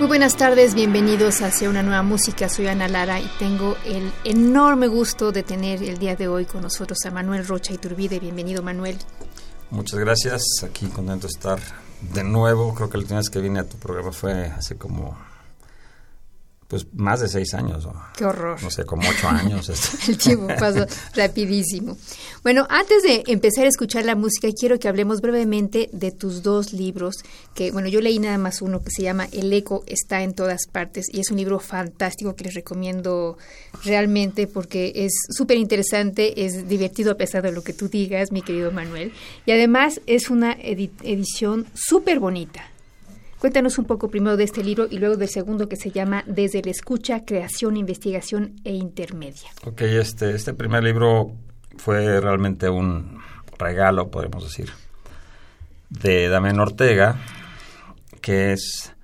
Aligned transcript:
Muy 0.00 0.08
buenas 0.08 0.38
tardes, 0.38 0.74
bienvenidos 0.74 1.42
hacia 1.42 1.68
una 1.68 1.82
nueva 1.82 2.02
música. 2.02 2.48
Soy 2.48 2.68
Ana 2.68 2.88
Lara 2.88 3.20
y 3.20 3.30
tengo 3.38 3.76
el 3.84 4.10
enorme 4.24 4.86
gusto 4.86 5.30
de 5.30 5.42
tener 5.42 5.82
el 5.82 5.98
día 5.98 6.16
de 6.16 6.26
hoy 6.26 6.46
con 6.46 6.62
nosotros 6.62 6.96
a 7.04 7.10
Manuel 7.10 7.46
Rocha 7.46 7.74
Iturbide. 7.74 8.18
Bienvenido, 8.18 8.62
Manuel. 8.62 8.96
Muchas 9.68 10.00
gracias, 10.00 10.42
aquí 10.64 10.86
contento 10.86 11.26
de 11.26 11.32
estar 11.32 11.60
de 12.14 12.24
nuevo. 12.24 12.74
Creo 12.74 12.88
que 12.88 12.96
la 12.96 13.02
última 13.02 13.18
vez 13.18 13.28
que 13.28 13.40
vine 13.40 13.60
a 13.60 13.68
tu 13.68 13.76
programa 13.76 14.10
fue 14.10 14.46
hace 14.46 14.78
como 14.78 15.18
pues 16.70 16.86
más 16.94 17.18
de 17.18 17.26
seis 17.26 17.52
años. 17.52 17.86
Qué 18.16 18.24
horror. 18.24 18.62
No 18.62 18.70
sé, 18.70 18.84
como 18.84 19.02
ocho 19.08 19.28
años. 19.28 19.68
El 20.08 20.16
tiempo 20.16 20.46
pasó 20.56 20.86
rapidísimo. 21.16 21.96
Bueno, 22.44 22.64
antes 22.70 23.02
de 23.02 23.24
empezar 23.26 23.64
a 23.64 23.68
escuchar 23.68 24.04
la 24.04 24.14
música, 24.14 24.48
quiero 24.56 24.78
que 24.78 24.86
hablemos 24.86 25.20
brevemente 25.20 25.90
de 25.92 26.12
tus 26.12 26.44
dos 26.44 26.72
libros, 26.72 27.16
que 27.56 27.72
bueno, 27.72 27.88
yo 27.88 28.00
leí 28.00 28.20
nada 28.20 28.38
más 28.38 28.62
uno 28.62 28.84
que 28.84 28.92
se 28.92 29.02
llama 29.02 29.26
El 29.32 29.52
eco 29.52 29.82
está 29.88 30.22
en 30.22 30.32
todas 30.32 30.68
partes 30.68 31.06
y 31.12 31.18
es 31.18 31.32
un 31.32 31.38
libro 31.38 31.58
fantástico 31.58 32.36
que 32.36 32.44
les 32.44 32.54
recomiendo 32.54 33.36
realmente 33.82 34.46
porque 34.46 34.92
es 34.94 35.12
súper 35.28 35.56
interesante, 35.56 36.46
es 36.46 36.68
divertido 36.68 37.10
a 37.10 37.16
pesar 37.16 37.42
de 37.42 37.50
lo 37.50 37.64
que 37.64 37.72
tú 37.72 37.88
digas, 37.88 38.30
mi 38.30 38.42
querido 38.42 38.70
Manuel, 38.70 39.12
y 39.44 39.50
además 39.50 40.00
es 40.06 40.30
una 40.30 40.52
edición 40.52 41.66
súper 41.74 42.20
bonita. 42.20 42.70
Cuéntanos 43.40 43.78
un 43.78 43.86
poco 43.86 44.10
primero 44.10 44.36
de 44.36 44.44
este 44.44 44.62
libro 44.62 44.86
y 44.90 44.98
luego 44.98 45.16
del 45.16 45.30
segundo 45.30 45.66
que 45.66 45.76
se 45.76 45.90
llama 45.90 46.22
Desde 46.26 46.60
la 46.62 46.72
escucha, 46.72 47.24
creación, 47.24 47.78
investigación 47.78 48.56
e 48.64 48.74
intermedia. 48.74 49.48
Ok, 49.64 49.80
este, 49.80 50.34
este 50.34 50.52
primer 50.52 50.84
libro 50.84 51.32
fue 51.78 52.20
realmente 52.20 52.68
un 52.68 53.18
regalo, 53.58 54.10
podemos 54.10 54.44
decir, 54.44 54.68
de 55.88 56.28
Damián 56.28 56.60
Ortega, 56.60 57.16
que 58.20 58.52
es 58.52 58.94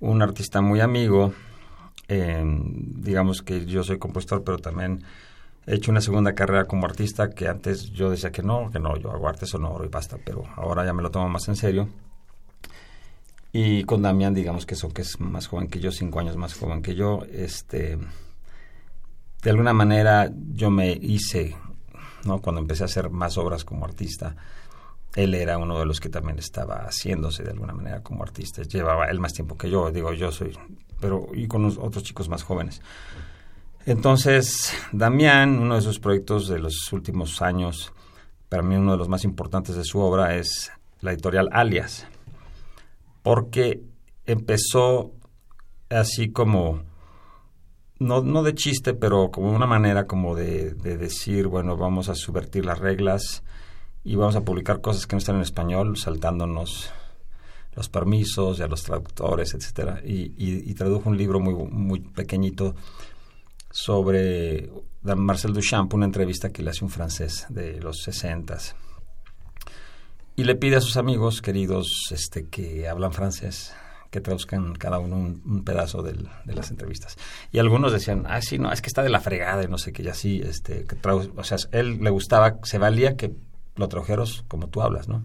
un 0.00 0.20
artista 0.20 0.60
muy 0.60 0.80
amigo. 0.80 1.32
digamos 2.08 3.40
que 3.40 3.64
yo 3.64 3.82
soy 3.84 3.98
compositor, 3.98 4.44
pero 4.44 4.58
también 4.58 5.02
he 5.66 5.76
hecho 5.76 5.90
una 5.90 6.02
segunda 6.02 6.34
carrera 6.34 6.66
como 6.66 6.84
artista 6.84 7.30
que 7.30 7.48
antes 7.48 7.90
yo 7.90 8.10
decía 8.10 8.32
que 8.32 8.42
no, 8.42 8.70
que 8.70 8.78
no, 8.78 8.98
yo 8.98 9.10
hago 9.10 9.28
arte 9.28 9.46
sonoro 9.46 9.82
y 9.86 9.88
basta, 9.88 10.18
pero 10.22 10.44
ahora 10.56 10.84
ya 10.84 10.92
me 10.92 11.02
lo 11.02 11.10
tomo 11.10 11.30
más 11.30 11.48
en 11.48 11.56
serio. 11.56 11.88
Y 13.52 13.84
con 13.84 14.00
Damián, 14.00 14.32
digamos 14.32 14.64
que 14.64 14.74
eso 14.74 14.88
que 14.88 15.02
es 15.02 15.20
más 15.20 15.46
joven 15.46 15.68
que 15.68 15.78
yo, 15.78 15.92
cinco 15.92 16.20
años 16.20 16.36
más 16.36 16.54
joven 16.54 16.80
que 16.80 16.94
yo, 16.94 17.20
este, 17.30 17.98
de 19.42 19.50
alguna 19.50 19.74
manera 19.74 20.32
yo 20.54 20.70
me 20.70 20.92
hice, 20.92 21.54
¿no? 22.24 22.40
Cuando 22.40 22.62
empecé 22.62 22.84
a 22.84 22.86
hacer 22.86 23.10
más 23.10 23.36
obras 23.36 23.64
como 23.66 23.84
artista, 23.84 24.36
él 25.14 25.34
era 25.34 25.58
uno 25.58 25.78
de 25.78 25.84
los 25.84 26.00
que 26.00 26.08
también 26.08 26.38
estaba 26.38 26.86
haciéndose 26.86 27.42
de 27.42 27.50
alguna 27.50 27.74
manera 27.74 28.02
como 28.02 28.22
artista. 28.22 28.62
Llevaba 28.62 29.10
él 29.10 29.20
más 29.20 29.34
tiempo 29.34 29.58
que 29.58 29.68
yo, 29.68 29.90
digo, 29.90 30.14
yo 30.14 30.32
soy, 30.32 30.56
pero 30.98 31.28
y 31.34 31.46
con 31.46 31.66
otros 31.66 32.04
chicos 32.04 32.30
más 32.30 32.42
jóvenes. 32.42 32.80
Entonces, 33.84 34.72
Damián, 34.92 35.58
uno 35.58 35.74
de 35.74 35.82
sus 35.82 35.98
proyectos 35.98 36.48
de 36.48 36.58
los 36.58 36.90
últimos 36.90 37.42
años, 37.42 37.92
para 38.48 38.62
mí 38.62 38.76
uno 38.76 38.92
de 38.92 38.98
los 38.98 39.08
más 39.10 39.24
importantes 39.24 39.76
de 39.76 39.84
su 39.84 39.98
obra 39.98 40.36
es 40.36 40.72
la 41.02 41.12
editorial 41.12 41.50
Alias 41.52 42.06
porque 43.22 43.82
empezó 44.26 45.12
así 45.88 46.30
como, 46.30 46.82
no, 47.98 48.22
no 48.22 48.42
de 48.42 48.54
chiste, 48.54 48.94
pero 48.94 49.30
como 49.30 49.52
una 49.52 49.66
manera 49.66 50.06
como 50.06 50.34
de, 50.34 50.74
decir, 50.74 51.46
bueno, 51.46 51.76
vamos 51.76 52.08
a 52.08 52.14
subvertir 52.14 52.64
las 52.64 52.78
reglas 52.78 53.42
y 54.04 54.16
vamos 54.16 54.36
a 54.36 54.42
publicar 54.42 54.80
cosas 54.80 55.06
que 55.06 55.14
no 55.14 55.18
están 55.18 55.36
en 55.36 55.42
español, 55.42 55.96
saltándonos 55.96 56.90
los 57.74 57.88
permisos 57.88 58.58
y 58.58 58.62
a 58.62 58.66
los 58.66 58.82
traductores, 58.82 59.54
etcétera, 59.54 60.02
y, 60.04 60.74
tradujo 60.74 61.08
un 61.08 61.16
libro 61.16 61.40
muy, 61.40 61.54
muy 61.54 62.00
pequeñito 62.00 62.74
sobre 63.70 64.70
Marcel 65.02 65.54
Duchamp, 65.54 65.94
una 65.94 66.04
entrevista 66.04 66.50
que 66.50 66.62
le 66.62 66.70
hace 66.70 66.84
un 66.84 66.90
francés 66.90 67.46
de 67.48 67.80
los 67.80 68.02
sesentas 68.02 68.76
y 70.36 70.44
le 70.44 70.54
pide 70.54 70.76
a 70.76 70.80
sus 70.80 70.96
amigos 70.96 71.42
queridos 71.42 72.08
este, 72.10 72.48
que 72.48 72.88
hablan 72.88 73.12
francés 73.12 73.74
que 74.12 74.20
traduzcan 74.20 74.74
cada 74.74 74.98
uno 74.98 75.16
un, 75.16 75.64
pedazo 75.64 76.02
de 76.02 76.14
las 76.44 76.70
entrevistas. 76.70 77.16
Y 77.50 77.58
algunos 77.58 77.92
decían, 77.92 78.24
ah, 78.28 78.42
sí, 78.42 78.58
no, 78.58 78.70
es 78.70 78.82
que 78.82 78.88
está 78.88 79.02
de 79.02 79.08
la 79.08 79.20
fregada 79.20 79.64
y 79.64 79.68
no 79.68 79.78
sé 79.78 79.94
qué, 79.94 80.02
y 80.02 80.08
así, 80.08 80.42
este, 80.44 80.84
que 80.84 80.96
o 81.08 81.44
sea, 81.44 81.56
él 81.72 81.98
le 81.98 82.10
gustaba, 82.10 82.58
se 82.62 82.76
valía 82.76 83.16
que 83.16 83.32
lo 83.74 83.88
tradujeros 83.88 84.44
como 84.48 84.68
tú 84.68 84.82
hablas, 84.82 85.08
¿no? 85.08 85.24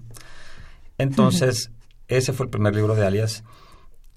Entonces, 0.98 1.70
ese 2.08 2.32
fue 2.32 2.46
el 2.46 2.50
primer 2.50 2.76
libro 2.76 2.96
de 2.96 3.06
Alias, 3.06 3.44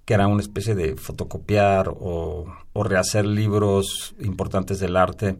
que 0.04 0.14
era 0.14 0.28
una 0.28 0.40
especie 0.40 0.76
de 0.76 0.94
fotocopiar 0.94 1.88
o, 1.88 2.46
o 2.72 2.84
rehacer 2.84 3.26
libros 3.26 4.14
importantes 4.20 4.78
del 4.78 4.96
arte. 4.96 5.36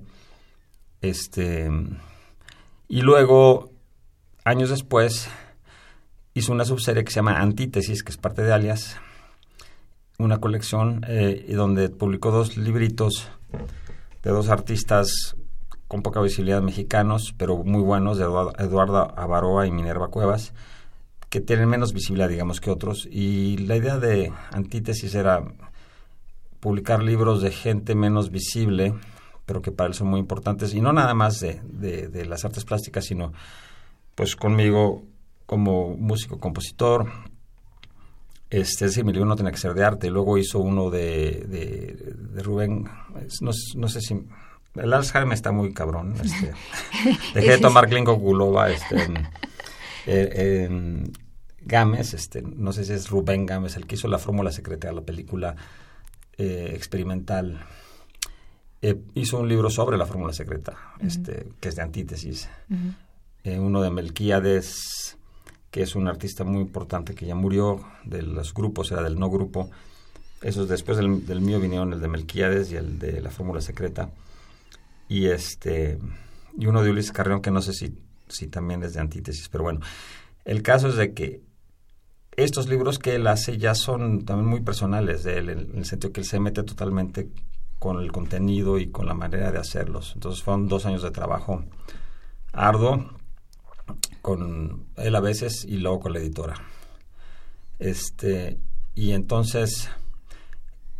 Este, 1.03 1.71
y 2.89 3.03
luego, 3.03 3.71
años 4.45 4.71
después, 4.71 5.29
hizo 6.35 6.53
una 6.53 6.65
subserie 6.65 7.05
que 7.05 7.11
se 7.11 7.17
llama 7.17 7.41
Antítesis, 7.41 8.03
que 8.03 8.11
es 8.11 8.17
parte 8.17 8.43
de 8.43 8.53
Alias, 8.53 8.97
una 10.19 10.39
colección 10.39 11.05
eh, 11.09 11.53
donde 11.55 11.89
publicó 11.89 12.31
dos 12.31 12.57
libritos 12.57 13.29
de 14.23 14.31
dos 14.31 14.49
artistas 14.49 15.37
con 15.89 16.03
poca 16.03 16.21
visibilidad 16.21 16.63
mexicanos, 16.63 17.35
pero 17.37 17.65
muy 17.65 17.81
buenos, 17.81 18.19
de 18.19 18.25
Eduardo 18.25 19.13
Avaroa 19.19 19.67
y 19.67 19.73
Minerva 19.73 20.09
Cuevas, 20.09 20.53
que 21.31 21.41
tienen 21.41 21.69
menos 21.69 21.93
visibilidad, 21.93 22.29
digamos, 22.29 22.61
que 22.61 22.71
otros. 22.71 23.09
Y 23.11 23.57
la 23.59 23.77
idea 23.77 23.99
de 23.99 24.33
Antítesis 24.53 25.15
era 25.15 25.43
publicar 26.61 27.03
libros 27.03 27.43
de 27.43 27.51
gente 27.51 27.95
menos 27.95 28.31
visible, 28.31 28.95
pero 29.47 29.63
que 29.63 29.73
para 29.73 29.89
él 29.89 29.95
son 29.95 30.09
muy 30.09 30.21
importantes, 30.21 30.75
y 30.75 30.81
no 30.81 30.93
nada 30.93 31.15
más 31.15 31.41
de, 31.41 31.61
de, 31.65 32.09
de 32.09 32.25
las 32.27 32.45
artes 32.45 32.65
plásticas, 32.65 33.07
sino 33.07 33.33
pues 34.21 34.37
conmigo 34.37 35.03
como 35.47 35.97
músico 35.97 36.39
compositor. 36.39 37.11
Este, 38.51 38.85
ese 38.85 39.03
mi 39.03 39.15
libro 39.15 39.27
no 39.27 39.35
tenía 39.35 39.51
que 39.51 39.57
ser 39.57 39.73
de 39.73 39.83
arte. 39.83 40.11
Luego 40.11 40.37
hizo 40.37 40.59
uno 40.59 40.91
de, 40.91 41.47
de, 41.49 42.43
Rubén, 42.43 42.85
no, 43.41 43.51
no, 43.77 43.89
sé 43.89 44.01
si... 44.03 44.23
El 44.75 44.93
Alzheimer 44.93 45.33
está 45.33 45.53
muy 45.53 45.73
cabrón. 45.73 46.17
Este, 46.23 46.53
dejé 47.35 47.53
de 47.53 47.59
tomar 47.61 47.89
Glingo 47.89 48.13
Gulova. 48.17 48.69
Este, 48.71 49.07
en, 50.05 51.11
Gámez, 51.63 52.13
este, 52.13 52.43
no 52.43 52.75
sé 52.75 52.85
si 52.85 52.93
es 52.93 53.09
Rubén 53.09 53.47
Gámez, 53.47 53.77
el 53.77 53.87
que 53.87 53.95
hizo 53.95 54.07
la 54.07 54.19
fórmula 54.19 54.53
secreta 54.53 54.89
de 54.89 54.97
la 54.97 55.01
película 55.01 55.57
eh, 56.37 56.73
experimental. 56.75 57.65
Eh, 58.83 59.01
hizo 59.15 59.39
un 59.39 59.49
libro 59.49 59.71
sobre 59.71 59.97
la 59.97 60.05
fórmula 60.05 60.35
secreta, 60.35 60.77
este, 61.01 61.53
que 61.59 61.71
es 61.71 61.77
de 61.77 61.83
antítesis. 61.83 62.51
Eh, 63.45 63.59
uno 63.59 63.81
de 63.81 63.91
Melquíades, 63.91 65.17
que 65.71 65.83
es 65.83 65.95
un 65.95 66.09
artista 66.09 66.45
muy 66.45 66.61
importante 66.61 67.15
que 67.15 67.27
ya 67.27 67.35
murió, 67.35 67.81
de 68.05 68.23
los 68.23 68.53
grupos, 68.53 68.93
era 68.93 69.03
del 69.03 69.19
no 69.19 69.31
grupo. 69.31 69.71
Esos 70.43 70.69
después 70.69 70.99
del, 70.99 71.41
mío 71.41 71.61
vinieron 71.61 71.93
el 71.93 72.01
de 72.01 72.09
Melquiades 72.09 72.73
y 72.73 72.77
el 72.77 72.99
de 72.99 73.21
La 73.21 73.31
Fórmula 73.31 73.61
Secreta. 73.61 74.11
Y 75.09 75.27
este 75.27 75.99
y 76.57 76.67
uno 76.67 76.83
de 76.83 76.91
Ulises 76.91 77.13
Carrión 77.13 77.41
que 77.41 77.51
no 77.51 77.63
sé 77.63 77.73
si, 77.73 77.97
si 78.29 78.49
también 78.49 78.83
es 78.83 78.95
de 78.95 79.01
antítesis, 79.01 79.49
pero 79.49 79.65
bueno. 79.65 79.81
El 80.45 80.63
caso 80.63 80.89
es 80.89 80.97
de 80.97 81.15
que 81.15 81.43
estos 82.37 82.69
libros 82.69 82.99
que 82.99 83.15
él 83.15 83.27
hace 83.27 83.59
ya 83.59 83.75
son 83.75 84.25
también 84.25 84.49
muy 84.49 84.61
personales 84.61 85.23
de 85.25 85.39
él, 85.39 85.51
en 85.51 85.79
el 85.79 85.85
sentido 85.85 86.13
que 86.13 86.21
él 86.21 86.27
se 86.27 86.41
mete 86.41 86.63
totalmente 86.63 87.29
con 87.79 88.01
el 88.01 88.13
contenido 88.13 88.79
y 88.79 88.89
con 88.89 89.07
la 89.07 89.15
manera 89.15 89.51
de 89.51 89.59
hacerlos. 89.59 90.13
Entonces 90.15 90.43
fueron 90.43 90.69
dos 90.69 90.87
años 90.87 91.03
de 91.03 91.11
trabajo 91.11 91.65
arduo 92.53 93.20
con 94.23 94.87
él 94.97 95.15
a 95.15 95.21
veces 95.21 95.65
y 95.65 95.79
luego 95.79 96.01
con 96.01 96.13
la 96.13 96.19
editora. 96.19 96.55
Este, 97.79 98.59
y 98.95 99.13
entonces, 99.13 99.89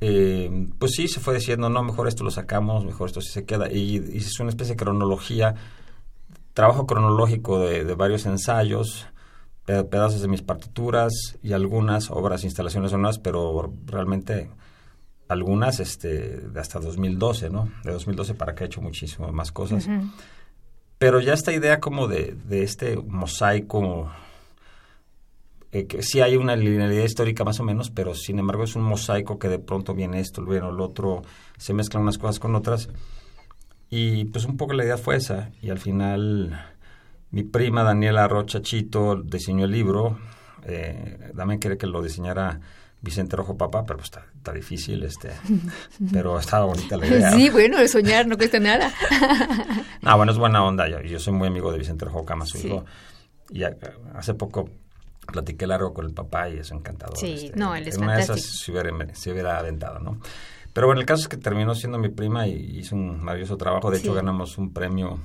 eh, 0.01 0.69
pues 0.79 0.93
sí, 0.93 1.09
se 1.09 1.21
fue 1.21 1.35
diciendo, 1.35 1.69
no, 1.69 1.83
mejor 1.83 2.09
esto 2.09 2.25
lo 2.25 2.31
sacamos, 2.31 2.85
mejor 2.85 3.09
esto 3.09 3.21
sí 3.21 3.31
se 3.31 3.45
queda. 3.45 3.71
Y, 3.71 3.97
es 4.17 4.41
una 4.41 4.51
especie 4.51 4.75
de 4.75 4.79
cronología, 4.79 5.55
trabajo 6.55 6.87
cronológico 6.87 7.59
de, 7.61 7.95
varios 7.95 8.27
ensayos, 8.27 9.07
pedazos 9.67 10.21
de 10.21 10.29
mis 10.29 10.43
partituras 10.43 11.39
y 11.43 11.53
algunas 11.53 12.11
obras, 12.11 12.45
instalaciones 12.45 12.91
sonoras, 12.91 13.19
pero 13.19 13.73
realmente 13.87 14.51
algunas 15.29 15.79
este, 15.79 16.39
de 16.39 16.61
hasta 16.61 16.81
2012, 16.81 17.51
¿no? 17.51 17.71
De 17.85 17.93
2012 17.93 18.35
para 18.35 18.53
acá 18.53 18.65
he 18.65 18.67
hecho 18.67 18.81
muchísimas 18.81 19.33
más 19.33 19.53
cosas. 19.53 19.89
Pero 21.01 21.19
ya 21.21 21.33
esta 21.33 21.51
idea 21.51 21.81
como 21.81 22.09
de, 22.09 22.37
de 22.45 22.63
este 22.63 22.95
mosaico, 22.95 24.13
eh, 25.73 25.87
que 25.87 26.03
sí 26.03 26.21
hay 26.21 26.37
una 26.37 26.57
linealidad 26.57 27.05
histórica 27.05 27.43
más 27.43 27.59
o 27.59 27.65
menos, 27.65 27.89
pero 27.89 28.15
sin 28.15 28.39
embargo 28.39 28.65
es 28.65 28.77
un 28.77 28.83
mosaico 28.83 29.39
que 29.39 29.49
de 29.49 29.59
pronto 29.59 29.95
viene 29.95 30.21
esto, 30.21 30.43
luego 30.43 30.71
lo 30.71 30.85
otro, 30.85 31.23
se 31.57 31.73
mezclan 31.73 32.03
unas 32.03 32.19
cosas 32.19 32.39
con 32.39 32.55
otras. 32.55 32.91
Y 33.89 34.27
pues 34.27 34.45
un 34.45 34.59
poco 34.59 34.75
la 34.75 34.85
idea 34.85 34.99
fue 34.99 35.17
esa. 35.17 35.51
Y 35.63 35.71
al 35.71 35.79
final 35.79 36.67
mi 37.31 37.45
prima 37.45 37.83
Daniela 37.83 38.29
Rocha 38.29 38.61
Chito 38.61 39.17
diseñó 39.17 39.65
el 39.65 39.71
libro. 39.71 40.19
Eh, 40.65 41.33
también 41.35 41.61
quería 41.61 41.79
que 41.79 41.87
lo 41.87 42.03
diseñara 42.03 42.61
Vicente 43.03 43.35
Rojo 43.35 43.57
Papá, 43.57 43.85
pero 43.87 43.99
pues 43.99 44.11
está, 44.11 44.53
difícil, 44.53 45.03
este, 45.05 45.31
pero 46.13 46.39
estaba 46.39 46.67
bonita 46.67 46.97
la 46.97 47.07
idea. 47.07 47.33
Sí, 47.33 47.49
bueno, 47.49 47.79
el 47.79 47.89
soñar 47.89 48.27
no 48.27 48.37
cuesta 48.37 48.59
nada. 48.59 48.93
no, 50.03 50.17
bueno, 50.17 50.33
es 50.33 50.39
buena 50.39 50.63
onda. 50.65 50.89
Yo, 50.89 51.01
yo 51.01 51.19
soy 51.19 51.33
muy 51.33 51.49
amigo 51.49 51.73
de 51.73 51.79
Vicente 51.79 52.05
Rojo 52.05 52.25
Cama, 52.25 52.45
su 52.47 52.59
hijo. 52.59 52.85
Y 53.51 53.63
hace 54.15 54.35
poco 54.35 54.69
platiqué 55.33 55.67
largo 55.67 55.95
con 55.95 56.05
el 56.05 56.13
papá 56.13 56.49
y 56.51 56.59
es 56.59 56.71
encantador. 56.71 57.17
Sí, 57.17 57.47
este, 57.47 57.59
no, 57.59 57.75
él 57.75 57.89
es 57.89 57.97
una 57.97 58.09
fantástico. 58.09 58.35
de 58.35 58.41
esas 58.41 58.59
se 58.59 58.73
hubiera, 58.73 59.15
se 59.15 59.33
hubiera 59.33 59.59
aventado, 59.59 59.99
¿no? 59.99 60.21
Pero 60.73 60.87
bueno, 60.87 61.01
el 61.01 61.07
caso 61.07 61.23
es 61.23 61.29
que 61.29 61.37
terminó 61.37 61.75
siendo 61.75 61.99
mi 61.99 62.11
prima 62.11 62.47
y 62.47 62.79
hizo 62.79 62.95
un 62.95 63.23
maravilloso 63.23 63.57
trabajo. 63.57 63.91
De 63.91 63.99
hecho, 63.99 64.15
ganamos 64.15 64.57
un 64.57 64.73
premio 64.73 65.19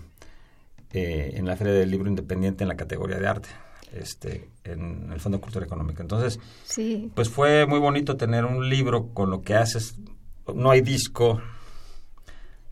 eh, 0.92 1.33
en 1.36 1.45
la 1.45 1.56
Feria 1.56 1.74
del 1.74 1.92
Libro 1.92 2.10
Independiente 2.10 2.63
en 2.63 2.69
la 2.69 2.75
categoría 2.75 3.19
de 3.19 3.28
arte 3.28 3.50
este, 3.95 4.50
en 4.63 5.12
el 5.12 5.19
Fondo 5.19 5.38
de 5.38 5.42
Cultura 5.42 5.65
Económica. 5.65 6.01
Entonces, 6.01 6.39
sí. 6.63 7.12
pues 7.15 7.30
fue 7.30 7.65
muy 7.65 7.80
bonito 7.80 8.18
tener 8.18 8.45
un 8.45 8.69
libro 8.69 9.07
con 9.13 9.30
lo 9.30 9.42
que 9.42 9.56
haces. 9.56 9.95
No 10.53 10.71
hay 10.71 10.81
disco. 10.81 11.42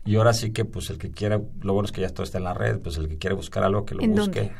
Y 0.06 0.16
ahora 0.16 0.34
sí 0.34 0.52
que, 0.52 0.64
pues, 0.64 0.90
el 0.90 0.98
que 0.98 1.10
quiera, 1.10 1.40
lo 1.62 1.72
bueno 1.72 1.86
es 1.86 1.92
que 1.92 2.02
ya 2.02 2.10
todo 2.10 2.24
está 2.24 2.38
en 2.38 2.44
la 2.44 2.54
red, 2.54 2.78
pues 2.78 2.98
el 2.98 3.08
que 3.08 3.16
quiere 3.16 3.34
buscar 3.34 3.64
algo, 3.64 3.86
que 3.86 3.94
lo 3.94 4.02
¿En 4.02 4.14
busque. 4.14 4.40
dónde? 4.40 4.54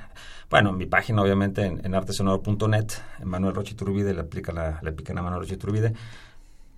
Bueno, 0.49 0.73
mi 0.73 0.87
página, 0.87 1.21
obviamente, 1.23 1.65
en, 1.65 1.85
en 1.85 1.95
artesonoro.net, 1.95 2.87
en 3.21 3.29
Manuel 3.29 3.55
Roche 3.55 3.75
Turbide, 3.75 4.15
le, 4.15 4.21
aplica 4.21 4.53
la, 4.53 4.81
le 4.83 4.93
pican 4.93 5.19
a 5.19 5.23
Manuel 5.23 5.43
Roche 5.43 5.57
Turbide. 5.57 5.93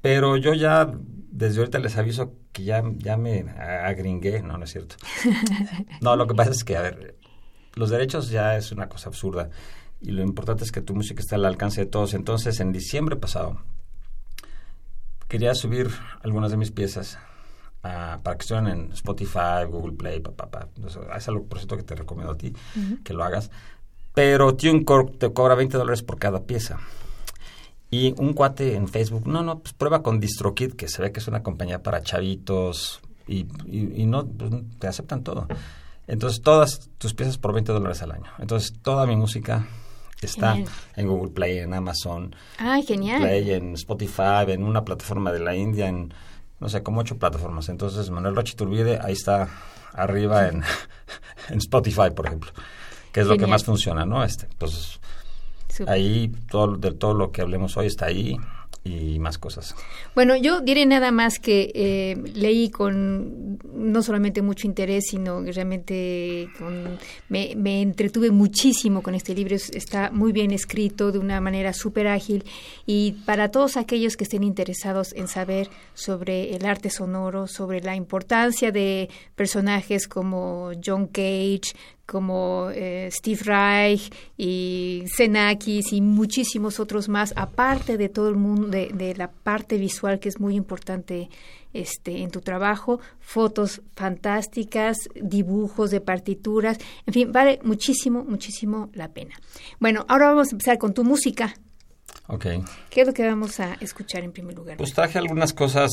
Pero 0.00 0.36
yo 0.36 0.54
ya, 0.54 0.90
desde 1.30 1.58
ahorita 1.58 1.78
les 1.78 1.96
aviso 1.96 2.34
que 2.52 2.64
ya, 2.64 2.82
ya 2.96 3.16
me 3.16 3.40
agringué. 3.58 4.42
No, 4.42 4.56
no 4.56 4.64
es 4.64 4.70
cierto. 4.70 4.96
No, 6.00 6.16
lo 6.16 6.26
que 6.26 6.34
pasa 6.34 6.50
es 6.50 6.62
que, 6.64 6.76
a 6.76 6.82
ver, 6.82 7.16
los 7.76 7.90
derechos 7.90 8.30
ya 8.30 8.56
es 8.56 8.72
una 8.72 8.88
cosa 8.88 9.10
absurda 9.10 9.50
y 10.00 10.10
lo 10.10 10.22
importante 10.22 10.64
es 10.64 10.72
que 10.72 10.80
tu 10.80 10.94
música 10.94 11.20
esté 11.20 11.34
al 11.34 11.44
alcance 11.44 11.82
de 11.82 11.86
todos. 11.86 12.14
Entonces, 12.14 12.58
en 12.60 12.72
diciembre 12.72 13.16
pasado, 13.16 13.58
quería 15.28 15.54
subir 15.54 15.90
algunas 16.22 16.50
de 16.50 16.56
mis 16.56 16.70
piezas 16.70 17.18
uh, 17.84 18.20
para 18.22 18.36
que 18.36 18.42
estuvieran 18.42 18.68
en 18.68 18.92
Spotify, 18.92 19.64
Google 19.68 19.92
Play, 19.92 20.20
papá. 20.20 20.48
Pa, 20.50 20.60
pa. 20.66 21.16
es 21.16 21.28
algo, 21.28 21.44
por 21.44 21.58
cierto, 21.58 21.76
que 21.76 21.82
te 21.82 21.94
recomiendo 21.94 22.32
a 22.32 22.36
ti 22.36 22.48
uh 22.48 22.78
-huh. 22.78 23.02
que 23.02 23.12
lo 23.12 23.24
hagas. 23.24 23.50
Pero 24.14 24.56
TuneCore 24.56 25.12
te 25.18 25.32
cobra 25.32 25.54
20 25.54 25.76
dólares 25.76 26.02
por 26.02 26.18
cada 26.18 26.44
pieza. 26.44 26.78
Y 27.90 28.14
un 28.18 28.32
cuate 28.32 28.74
en 28.74 28.88
Facebook, 28.88 29.26
no, 29.26 29.42
no, 29.42 29.60
pues 29.60 29.74
prueba 29.74 30.02
con 30.02 30.18
DistroKid, 30.18 30.72
que 30.72 30.88
se 30.88 31.02
ve 31.02 31.12
que 31.12 31.20
es 31.20 31.28
una 31.28 31.42
compañía 31.42 31.82
para 31.82 32.02
chavitos 32.02 33.00
y, 33.26 33.46
y, 33.66 34.02
y 34.02 34.06
no, 34.06 34.26
pues, 34.26 34.50
te 34.78 34.86
aceptan 34.86 35.22
todo. 35.22 35.46
Entonces, 36.06 36.42
todas 36.42 36.90
tus 36.98 37.14
piezas 37.14 37.38
por 37.38 37.52
20 37.52 37.72
dólares 37.72 38.02
al 38.02 38.12
año. 38.12 38.30
Entonces, 38.38 38.72
toda 38.82 39.06
mi 39.06 39.16
música 39.16 39.66
está 40.20 40.54
genial. 40.54 40.72
en 40.96 41.08
Google 41.08 41.32
Play, 41.32 41.58
en 41.58 41.74
Amazon. 41.74 42.34
¡Ay, 42.58 42.82
genial! 42.82 43.20
Play, 43.20 43.50
en 43.52 43.74
Spotify, 43.74 44.44
en 44.48 44.62
una 44.62 44.84
plataforma 44.84 45.32
de 45.32 45.40
la 45.40 45.54
India, 45.54 45.88
en, 45.88 46.14
no 46.60 46.68
sé, 46.68 46.82
como 46.82 47.00
ocho 47.00 47.18
plataformas. 47.18 47.68
Entonces, 47.68 48.10
Manuel 48.10 48.36
Roche 48.36 48.54
Turbide, 48.54 49.00
ahí 49.02 49.12
está 49.12 49.48
arriba 49.92 50.48
en, 50.48 50.62
en 51.48 51.58
Spotify, 51.58 52.10
por 52.14 52.26
ejemplo, 52.26 52.52
que 53.12 53.20
es 53.20 53.26
genial. 53.26 53.40
lo 53.40 53.44
que 53.44 53.50
más 53.50 53.64
funciona, 53.64 54.04
¿no? 54.04 54.22
Este, 54.22 54.46
entonces, 54.46 55.00
Super. 55.68 55.92
ahí 55.92 56.32
todo, 56.50 56.76
de 56.76 56.92
todo 56.92 57.14
lo 57.14 57.32
que 57.32 57.42
hablemos 57.42 57.76
hoy 57.76 57.86
está 57.86 58.06
ahí 58.06 58.36
y 58.86 59.18
más 59.18 59.38
cosas. 59.38 59.74
Bueno, 60.14 60.36
yo 60.36 60.60
diré 60.60 60.86
nada 60.86 61.10
más 61.10 61.38
que 61.38 61.72
eh, 61.74 62.16
leí 62.34 62.70
con 62.70 63.58
no 63.74 64.02
solamente 64.02 64.42
mucho 64.42 64.66
interés, 64.66 65.04
sino 65.10 65.42
realmente 65.42 66.48
con, 66.58 66.98
me, 67.28 67.54
me, 67.56 67.82
entretuve 67.82 68.30
muchísimo 68.30 69.02
con 69.02 69.14
este 69.14 69.34
libro. 69.34 69.56
Está 69.56 70.10
muy 70.10 70.32
bien 70.32 70.50
escrito, 70.50 71.12
de 71.12 71.18
una 71.18 71.40
manera 71.40 71.72
súper 71.72 72.08
ágil. 72.08 72.44
Y 72.86 73.12
para 73.24 73.50
todos 73.50 73.76
aquellos 73.76 74.16
que 74.16 74.24
estén 74.24 74.44
interesados 74.44 75.12
en 75.14 75.28
saber 75.28 75.68
sobre 75.94 76.54
el 76.54 76.64
arte 76.66 76.90
sonoro, 76.90 77.46
sobre 77.46 77.80
la 77.80 77.96
importancia 77.96 78.72
de 78.72 79.08
personajes 79.34 80.08
como 80.08 80.72
John 80.84 81.06
Cage, 81.06 81.74
como 82.06 82.70
eh, 82.72 83.08
Steve 83.10 83.40
Reich 83.44 84.12
y 84.36 85.04
Xenakis 85.14 85.92
y 85.92 86.00
muchísimos 86.00 86.78
otros 86.78 87.08
más, 87.08 87.34
aparte 87.36 87.98
de 87.98 88.08
todo 88.08 88.28
el 88.28 88.36
mundo, 88.36 88.68
de, 88.68 88.90
de, 88.94 89.14
la 89.16 89.30
parte 89.30 89.76
visual 89.76 90.20
que 90.20 90.28
es 90.28 90.38
muy 90.38 90.54
importante 90.54 91.28
este, 91.72 92.22
en 92.22 92.30
tu 92.30 92.40
trabajo, 92.40 93.00
fotos 93.20 93.82
fantásticas, 93.94 94.96
dibujos 95.14 95.90
de 95.90 96.00
partituras, 96.00 96.78
en 97.06 97.12
fin, 97.12 97.32
vale 97.32 97.58
muchísimo, 97.64 98.24
muchísimo 98.24 98.88
la 98.94 99.08
pena. 99.08 99.34
Bueno, 99.80 100.06
ahora 100.08 100.28
vamos 100.28 100.48
a 100.48 100.50
empezar 100.52 100.78
con 100.78 100.94
tu 100.94 101.04
música. 101.04 101.54
Ok. 102.28 102.46
¿Qué 102.88 103.00
es 103.02 103.06
lo 103.06 103.12
que 103.12 103.26
vamos 103.26 103.60
a 103.60 103.74
escuchar 103.74 104.22
en 104.22 104.32
primer 104.32 104.56
lugar? 104.56 104.76
Pues 104.78 104.94
traje 104.94 105.18
algunas 105.18 105.52
cosas 105.52 105.90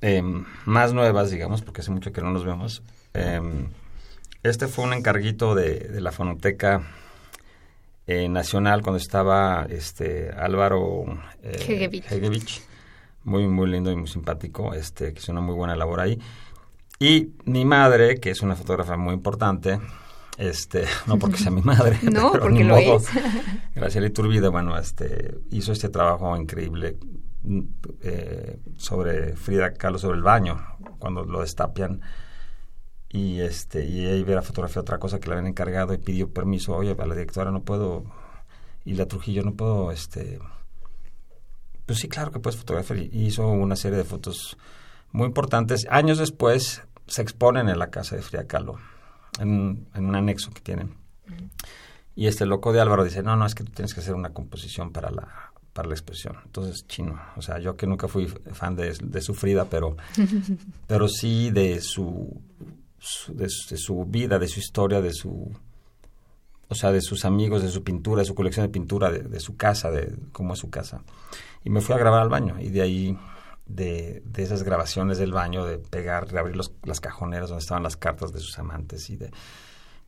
eh, 0.00 0.22
más 0.64 0.92
nuevas, 0.92 1.30
digamos, 1.30 1.62
porque 1.62 1.80
hace 1.80 1.90
mucho 1.90 2.12
que 2.12 2.22
no 2.22 2.30
nos 2.30 2.44
vemos. 2.44 2.82
Eh, 3.14 3.40
este 4.44 4.68
fue 4.68 4.84
un 4.84 4.92
encarguito 4.92 5.54
de, 5.54 5.80
de 5.80 6.00
la 6.00 6.12
Fonoteca 6.12 6.82
eh, 8.06 8.28
Nacional 8.28 8.82
cuando 8.82 8.98
estaba 8.98 9.66
este 9.70 10.30
Álvaro 10.30 11.04
eh, 11.42 11.64
Hegevich. 11.66 12.12
Hegevich. 12.12 12.62
Muy, 13.24 13.48
muy 13.48 13.70
lindo 13.70 13.90
y 13.90 13.96
muy 13.96 14.06
simpático, 14.06 14.74
este, 14.74 15.14
que 15.14 15.20
hizo 15.20 15.32
una 15.32 15.40
muy 15.40 15.54
buena 15.54 15.74
labor 15.74 16.00
ahí. 16.00 16.20
Y 16.98 17.30
mi 17.46 17.64
madre, 17.64 18.20
que 18.20 18.30
es 18.30 18.42
una 18.42 18.54
fotógrafa 18.54 18.98
muy 18.98 19.14
importante, 19.14 19.80
este, 20.36 20.84
no 21.06 21.18
porque 21.18 21.38
sea 21.38 21.50
mi 21.50 21.62
madre, 21.62 21.98
no, 22.02 22.32
pero 22.32 22.44
porque 22.44 22.58
ni 22.58 22.64
lo 22.64 22.76
modo, 22.76 22.96
es. 22.98 23.08
Graciela 23.74 24.06
Iturbide, 24.06 24.48
bueno, 24.48 24.76
este, 24.76 25.38
hizo 25.50 25.72
este 25.72 25.88
trabajo 25.88 26.36
increíble 26.36 26.98
eh, 28.02 28.58
sobre 28.76 29.34
Frida 29.36 29.72
Kahlo, 29.72 29.98
sobre 29.98 30.18
el 30.18 30.22
baño, 30.22 30.60
cuando 30.98 31.24
lo 31.24 31.40
destapian 31.40 32.02
y 33.14 33.40
este 33.40 33.86
y 33.86 34.04
ella 34.04 34.16
iba 34.16 34.38
a 34.40 34.42
fotografiar 34.42 34.82
otra 34.82 34.98
cosa 34.98 35.20
que 35.20 35.28
le 35.28 35.34
habían 35.36 35.46
encargado 35.46 35.94
y 35.94 35.98
pidió 35.98 36.28
permiso 36.30 36.74
oye 36.74 36.96
a 36.98 37.06
la 37.06 37.14
directora 37.14 37.52
no 37.52 37.62
puedo 37.62 38.04
y 38.84 38.94
la 38.94 39.06
Trujillo 39.06 39.44
no 39.44 39.54
puedo 39.54 39.92
este 39.92 40.40
pues 41.86 42.00
sí 42.00 42.08
claro 42.08 42.32
que 42.32 42.40
puedes 42.40 42.58
fotografiar 42.58 42.98
y 42.98 43.26
hizo 43.26 43.46
una 43.46 43.76
serie 43.76 43.98
de 43.98 44.04
fotos 44.04 44.58
muy 45.12 45.26
importantes 45.28 45.86
años 45.90 46.18
después 46.18 46.82
se 47.06 47.22
exponen 47.22 47.68
en 47.68 47.78
la 47.78 47.88
casa 47.88 48.16
de 48.16 48.22
Frida 48.22 48.48
Kahlo 48.48 48.80
en, 49.38 49.86
en 49.94 50.06
un 50.06 50.16
anexo 50.16 50.50
que 50.50 50.60
tienen 50.60 50.88
uh 50.88 51.30
-huh. 51.30 51.50
y 52.16 52.26
este 52.26 52.46
loco 52.46 52.72
de 52.72 52.80
Álvaro 52.80 53.04
dice 53.04 53.22
no 53.22 53.36
no 53.36 53.46
es 53.46 53.54
que 53.54 53.62
tú 53.62 53.70
tienes 53.70 53.94
que 53.94 54.00
hacer 54.00 54.14
una 54.14 54.30
composición 54.30 54.90
para 54.90 55.12
la 55.12 55.52
para 55.72 55.88
la 55.88 55.94
expresión. 55.94 56.36
Entonces, 56.44 56.86
chino. 56.86 57.20
O 57.34 57.42
sea, 57.42 57.58
yo 57.58 57.76
que 57.76 57.88
nunca 57.88 58.06
fui 58.06 58.28
fan 58.28 58.76
de, 58.76 58.92
de 58.92 59.20
su 59.20 59.34
Frida, 59.34 59.64
pero, 59.64 59.96
pero 60.86 61.08
sí 61.08 61.50
de 61.50 61.80
su, 61.80 62.40
de, 63.28 63.44
de, 63.44 63.76
su 63.76 64.04
vida, 64.04 64.38
de 64.38 64.48
su 64.48 64.60
historia, 64.60 65.00
de 65.00 65.12
su, 65.12 65.52
o 66.68 66.74
sea, 66.74 66.92
de 66.92 67.00
sus 67.00 67.24
amigos, 67.24 67.62
de 67.62 67.70
su 67.70 67.82
pintura, 67.82 68.20
de 68.20 68.26
su 68.26 68.34
colección 68.34 68.66
de 68.66 68.72
pintura, 68.72 69.10
de, 69.10 69.20
de 69.20 69.40
su 69.40 69.56
casa, 69.56 69.90
de 69.90 70.14
cómo 70.32 70.54
es 70.54 70.60
su 70.60 70.70
casa. 70.70 71.02
Y 71.64 71.70
me 71.70 71.80
fui 71.80 71.94
a 71.94 71.98
grabar 71.98 72.22
al 72.22 72.28
baño 72.28 72.60
y 72.60 72.68
de 72.68 72.82
ahí, 72.82 73.18
de, 73.66 74.22
de 74.24 74.42
esas 74.42 74.62
grabaciones 74.62 75.18
del 75.18 75.32
baño, 75.32 75.64
de 75.64 75.78
pegar, 75.78 76.28
de 76.28 76.38
abrir 76.38 76.56
las 76.56 77.00
cajoneras 77.00 77.48
donde 77.48 77.62
estaban 77.62 77.82
las 77.82 77.96
cartas 77.96 78.32
de 78.32 78.40
sus 78.40 78.58
amantes 78.58 79.08
y 79.10 79.16
de, 79.16 79.30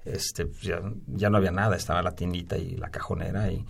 este, 0.07 0.49
ya, 0.63 0.81
ya 1.09 1.31
no 1.31 1.39
había 1.39 1.51
nada, 1.51 1.77
estaba 1.77 2.03
la 2.03 2.13
tiendita 2.13 2.57
y 2.57 2.77
la 2.77 2.91
cajonera 2.91 3.51
y, 3.51 3.67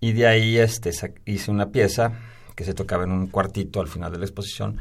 y 0.00 0.12
de 0.12 0.26
ahí 0.26 0.58
este, 0.58 0.90
hice 1.24 1.50
una 1.50 1.70
pieza 1.70 2.12
que 2.56 2.64
se 2.64 2.74
tocaba 2.74 3.04
en 3.04 3.12
un 3.12 3.28
cuartito 3.28 3.80
al 3.80 3.88
final 3.88 4.12
de 4.12 4.18
la 4.18 4.24
exposición 4.24 4.78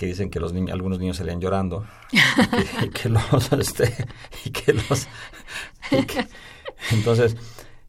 que 0.00 0.06
dicen 0.06 0.30
que 0.30 0.40
los 0.40 0.54
niños, 0.54 0.72
algunos 0.72 0.98
niños 0.98 1.18
salían 1.18 1.42
llorando 1.42 1.84
y 2.10 2.88
que, 2.88 3.10
los 3.10 3.52
este 3.52 3.94
y 4.46 4.50
que 4.50 4.72
los 4.72 5.06
entonces 6.90 7.36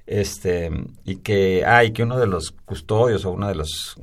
este 0.05 0.69
y 1.05 1.15
que 1.19 1.63
ah, 1.65 1.83
que 1.93 2.03
uno 2.03 2.19
de 2.19 2.27
los 2.27 2.51
custodios 2.65 3.23
o 3.23 3.31
uno 3.31 3.47
de 3.47 3.55
los 3.55 3.95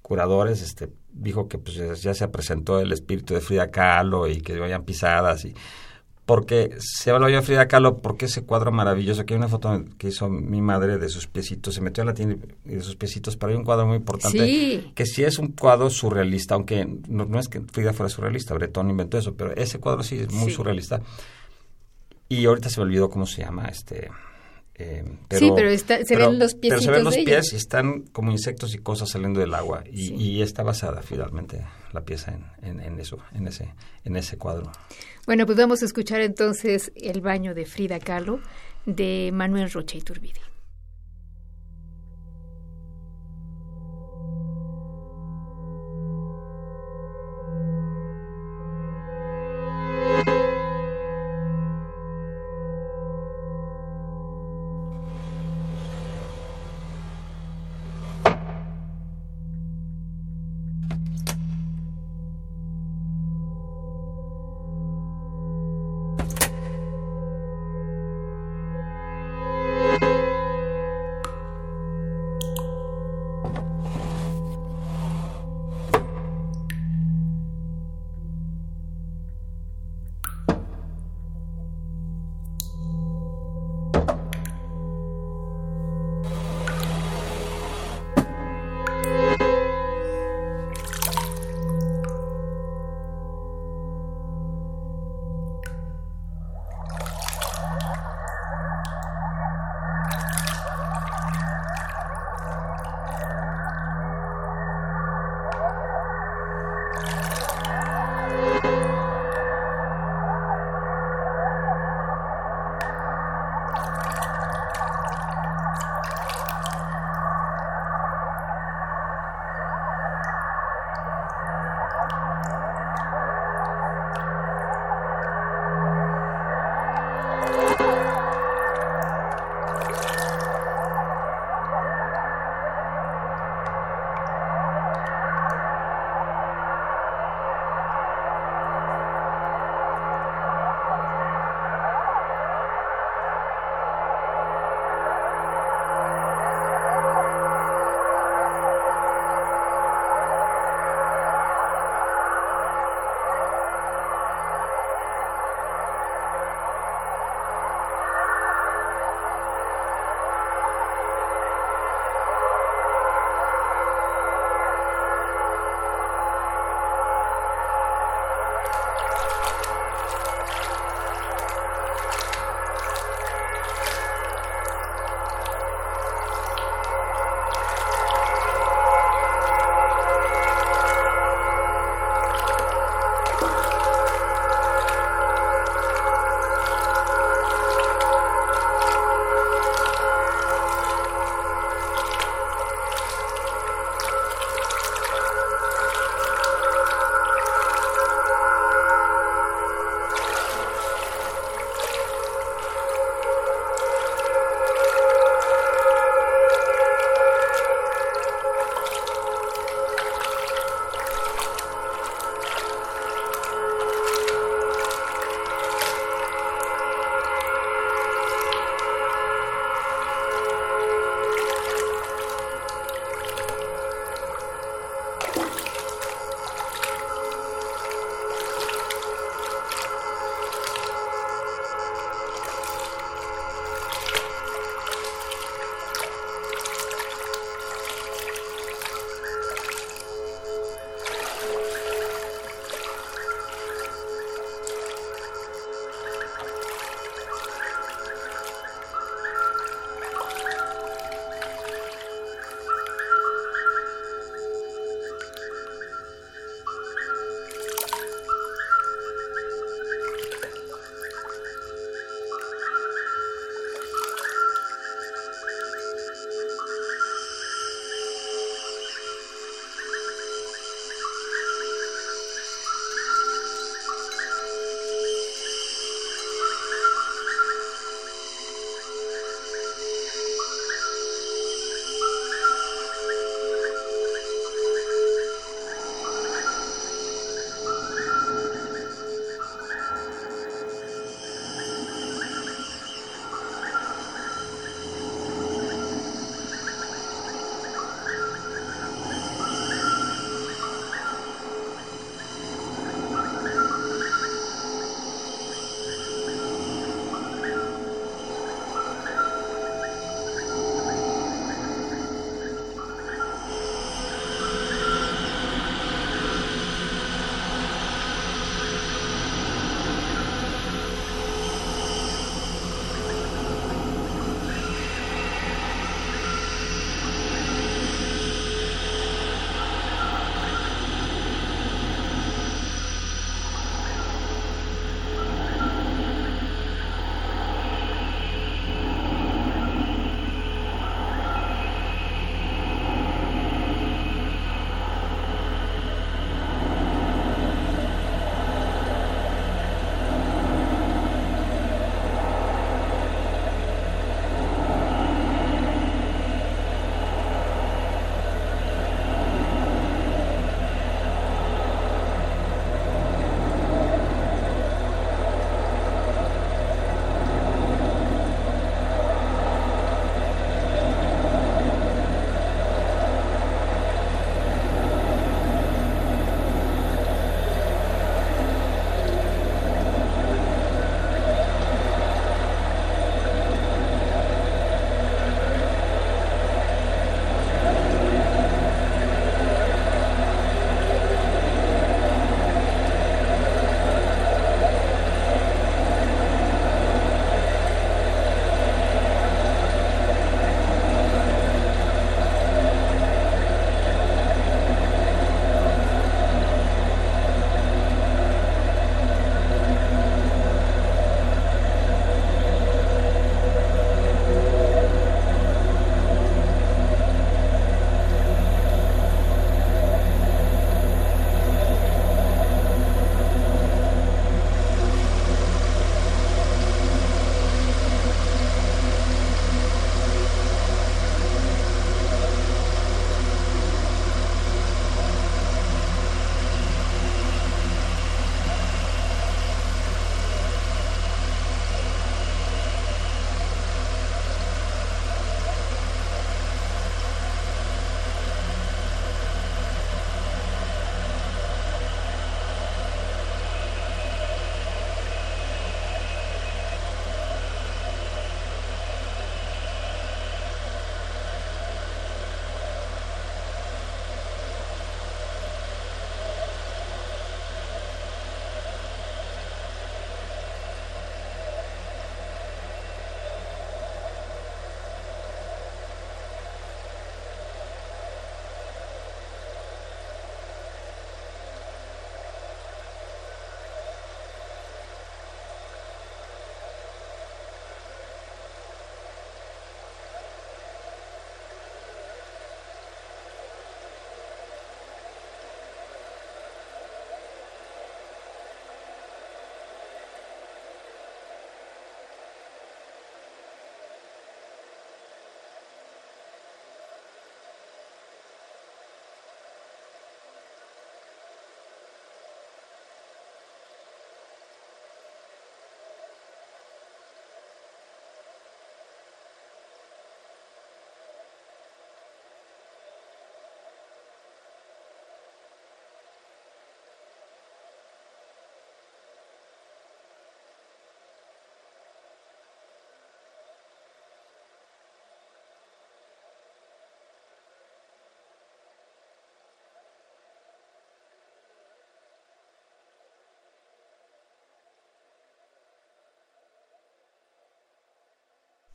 curadores 0.00 0.62
este 0.62 0.88
dijo 1.12 1.48
que 1.48 1.58
pues 1.58 2.00
ya 2.00 2.14
se 2.14 2.28
presentó 2.28 2.80
el 2.80 2.92
espíritu 2.92 3.34
de 3.34 3.42
Frida 3.42 3.70
Kahlo 3.70 4.26
y 4.26 4.40
que 4.40 4.58
vayan 4.58 4.84
pisadas 4.84 5.44
y 5.44 5.54
porque 6.28 6.76
se 6.78 7.08
evaluó 7.08 7.34
a 7.38 7.40
Frida 7.40 7.68
Kahlo 7.68 8.02
porque 8.02 8.26
ese 8.26 8.42
cuadro 8.44 8.70
maravilloso, 8.70 9.24
que 9.24 9.32
hay 9.32 9.38
una 9.38 9.48
foto 9.48 9.82
que 9.96 10.08
hizo 10.08 10.28
mi 10.28 10.60
madre 10.60 10.98
de 10.98 11.08
sus 11.08 11.26
piecitos, 11.26 11.74
se 11.74 11.80
metió 11.80 12.02
a 12.02 12.06
la 12.06 12.12
tienda 12.12 12.36
y 12.66 12.74
de 12.74 12.82
sus 12.82 12.96
piecitos, 12.96 13.38
pero 13.38 13.52
hay 13.52 13.56
un 13.56 13.64
cuadro 13.64 13.86
muy 13.86 13.96
importante, 13.96 14.44
Sí. 14.44 14.92
que 14.94 15.06
sí 15.06 15.24
es 15.24 15.38
un 15.38 15.52
cuadro 15.52 15.88
surrealista, 15.88 16.54
aunque 16.54 16.84
no, 17.08 17.24
no 17.24 17.40
es 17.40 17.48
que 17.48 17.62
Frida 17.62 17.94
fuera 17.94 18.10
surrealista, 18.10 18.52
Breton 18.52 18.90
inventó 18.90 19.16
eso, 19.16 19.34
pero 19.36 19.56
ese 19.56 19.80
cuadro 19.80 20.02
sí 20.02 20.18
es 20.18 20.30
muy 20.30 20.50
Sí. 20.50 20.56
surrealista. 20.56 21.00
Y 22.28 22.44
ahorita 22.44 22.68
se 22.68 22.78
me 22.80 22.84
olvidó 22.84 23.08
cómo 23.08 23.24
se 23.24 23.40
llama, 23.40 23.64
este... 23.68 24.10
eh, 24.74 25.04
Sí, 25.30 25.50
pero 25.56 25.70
está- 25.70 26.04
se 26.04 26.14
ven 26.14 26.38
los 26.38 26.54
Pero 26.54 26.78
se 26.78 26.90
ven 26.90 27.02
piecitos 27.02 27.04
los 27.04 27.14
de 27.14 27.24
pies 27.24 27.52
y 27.54 27.56
están 27.56 28.02
como 28.12 28.30
insectos 28.32 28.74
y 28.74 28.78
cosas 28.78 29.08
saliendo 29.08 29.40
del 29.40 29.54
agua. 29.54 29.82
Y, 29.90 30.08
Sí. 30.08 30.14
y 30.14 30.42
está 30.42 30.62
basada 30.62 31.00
finalmente 31.02 31.64
la 31.92 32.02
pieza 32.02 32.34
en, 32.34 32.44
en- 32.68 32.80
en 32.80 33.00
eso, 33.00 33.16
en 33.32 33.48
ese, 33.48 33.72
en 34.04 34.16
ese 34.16 34.36
cuadro. 34.36 34.70
Bueno, 35.28 35.44
pues 35.44 35.58
vamos 35.58 35.82
a 35.82 35.84
escuchar 35.84 36.22
entonces 36.22 36.90
El 36.96 37.20
baño 37.20 37.54
de 37.54 37.66
Frida 37.66 37.98
Kahlo 37.98 38.40
de 38.86 39.28
Manuel 39.30 39.70
Rocha 39.70 39.98
Iturbide. 39.98 40.47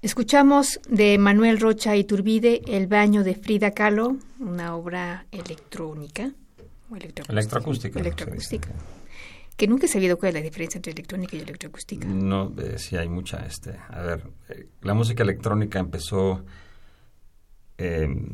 Escuchamos 0.04 0.82
de 0.90 1.18
Manuel 1.18 1.62
Rocha 1.62 1.96
Iturbide 1.96 2.62
El 2.68 2.88
baño 2.88 3.24
de 3.24 3.36
Frida 3.36 3.72
Kahlo, 3.72 4.18
una 4.38 4.76
obra 4.76 5.28
electrónica. 5.32 6.30
O 6.90 6.98
electroacústica. 6.98 8.02
Electroacústica. 8.02 8.68
Que 9.56 9.66
nunca 9.66 9.86
he 9.86 9.88
sabido 9.88 10.18
cuál 10.18 10.32
es 10.32 10.34
la 10.34 10.42
diferencia 10.42 10.78
entre 10.78 10.92
electrónica 10.92 11.38
y 11.38 11.40
electroacústica. 11.40 12.06
No, 12.06 12.54
eh, 12.58 12.78
sí 12.80 12.98
hay 12.98 13.08
mucha. 13.08 13.46
Este, 13.46 13.78
a 13.88 14.02
ver, 14.02 14.30
eh, 14.50 14.68
la 14.82 14.94
música 14.94 15.24
electrónica 15.24 15.80
empezó 15.80 16.44
em, 17.78 18.28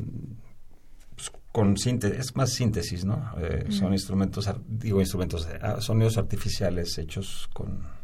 pues, 1.14 1.30
con 1.52 1.76
síntesis, 1.76 2.18
es 2.18 2.34
más 2.34 2.50
síntesis, 2.52 3.04
¿no? 3.04 3.32
Eh, 3.40 3.66
son 3.68 3.92
instrumentos, 3.92 4.50
digo 4.66 4.98
instrumentos, 4.98 5.46
ah, 5.62 5.80
sonidos 5.80 6.18
artificiales 6.18 6.98
hechos 6.98 7.48
con 7.52 7.99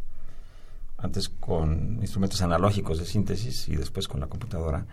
antes 0.99 1.29
con 1.29 1.99
instrumentos 2.01 2.43
analógicos 2.43 2.99
de 2.99 3.05
síntesis 3.05 3.69
y 3.69 3.77
después 3.77 4.09
con 4.09 4.21
la 4.21 4.27
computadora. 4.27 4.87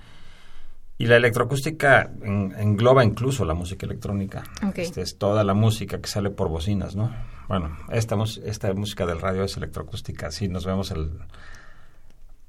Y 0.98 1.08
la 1.08 1.18
electroacústica 1.18 2.12
engloba 2.24 3.04
incluso 3.04 3.46
la 3.46 3.56
música 3.56 3.86
electrónica. 3.86 4.44
Este, 4.76 5.02
es 5.02 5.18
toda 5.18 5.44
la 5.44 5.54
música 5.54 6.00
que 6.00 6.08
sale 6.08 6.30
por 6.30 6.50
bocinas, 6.50 6.96
¿no? 6.96 7.12
Bueno, 7.48 7.76
esta, 7.92 8.16
esta 8.46 8.74
música 8.74 9.06
del 9.06 9.20
radio 9.20 9.44
es 9.44 9.58
electroacústica. 9.58 10.32
Sí, 10.32 10.48
nos 10.48 10.66
vemos 10.66 10.92
el, 10.92 11.20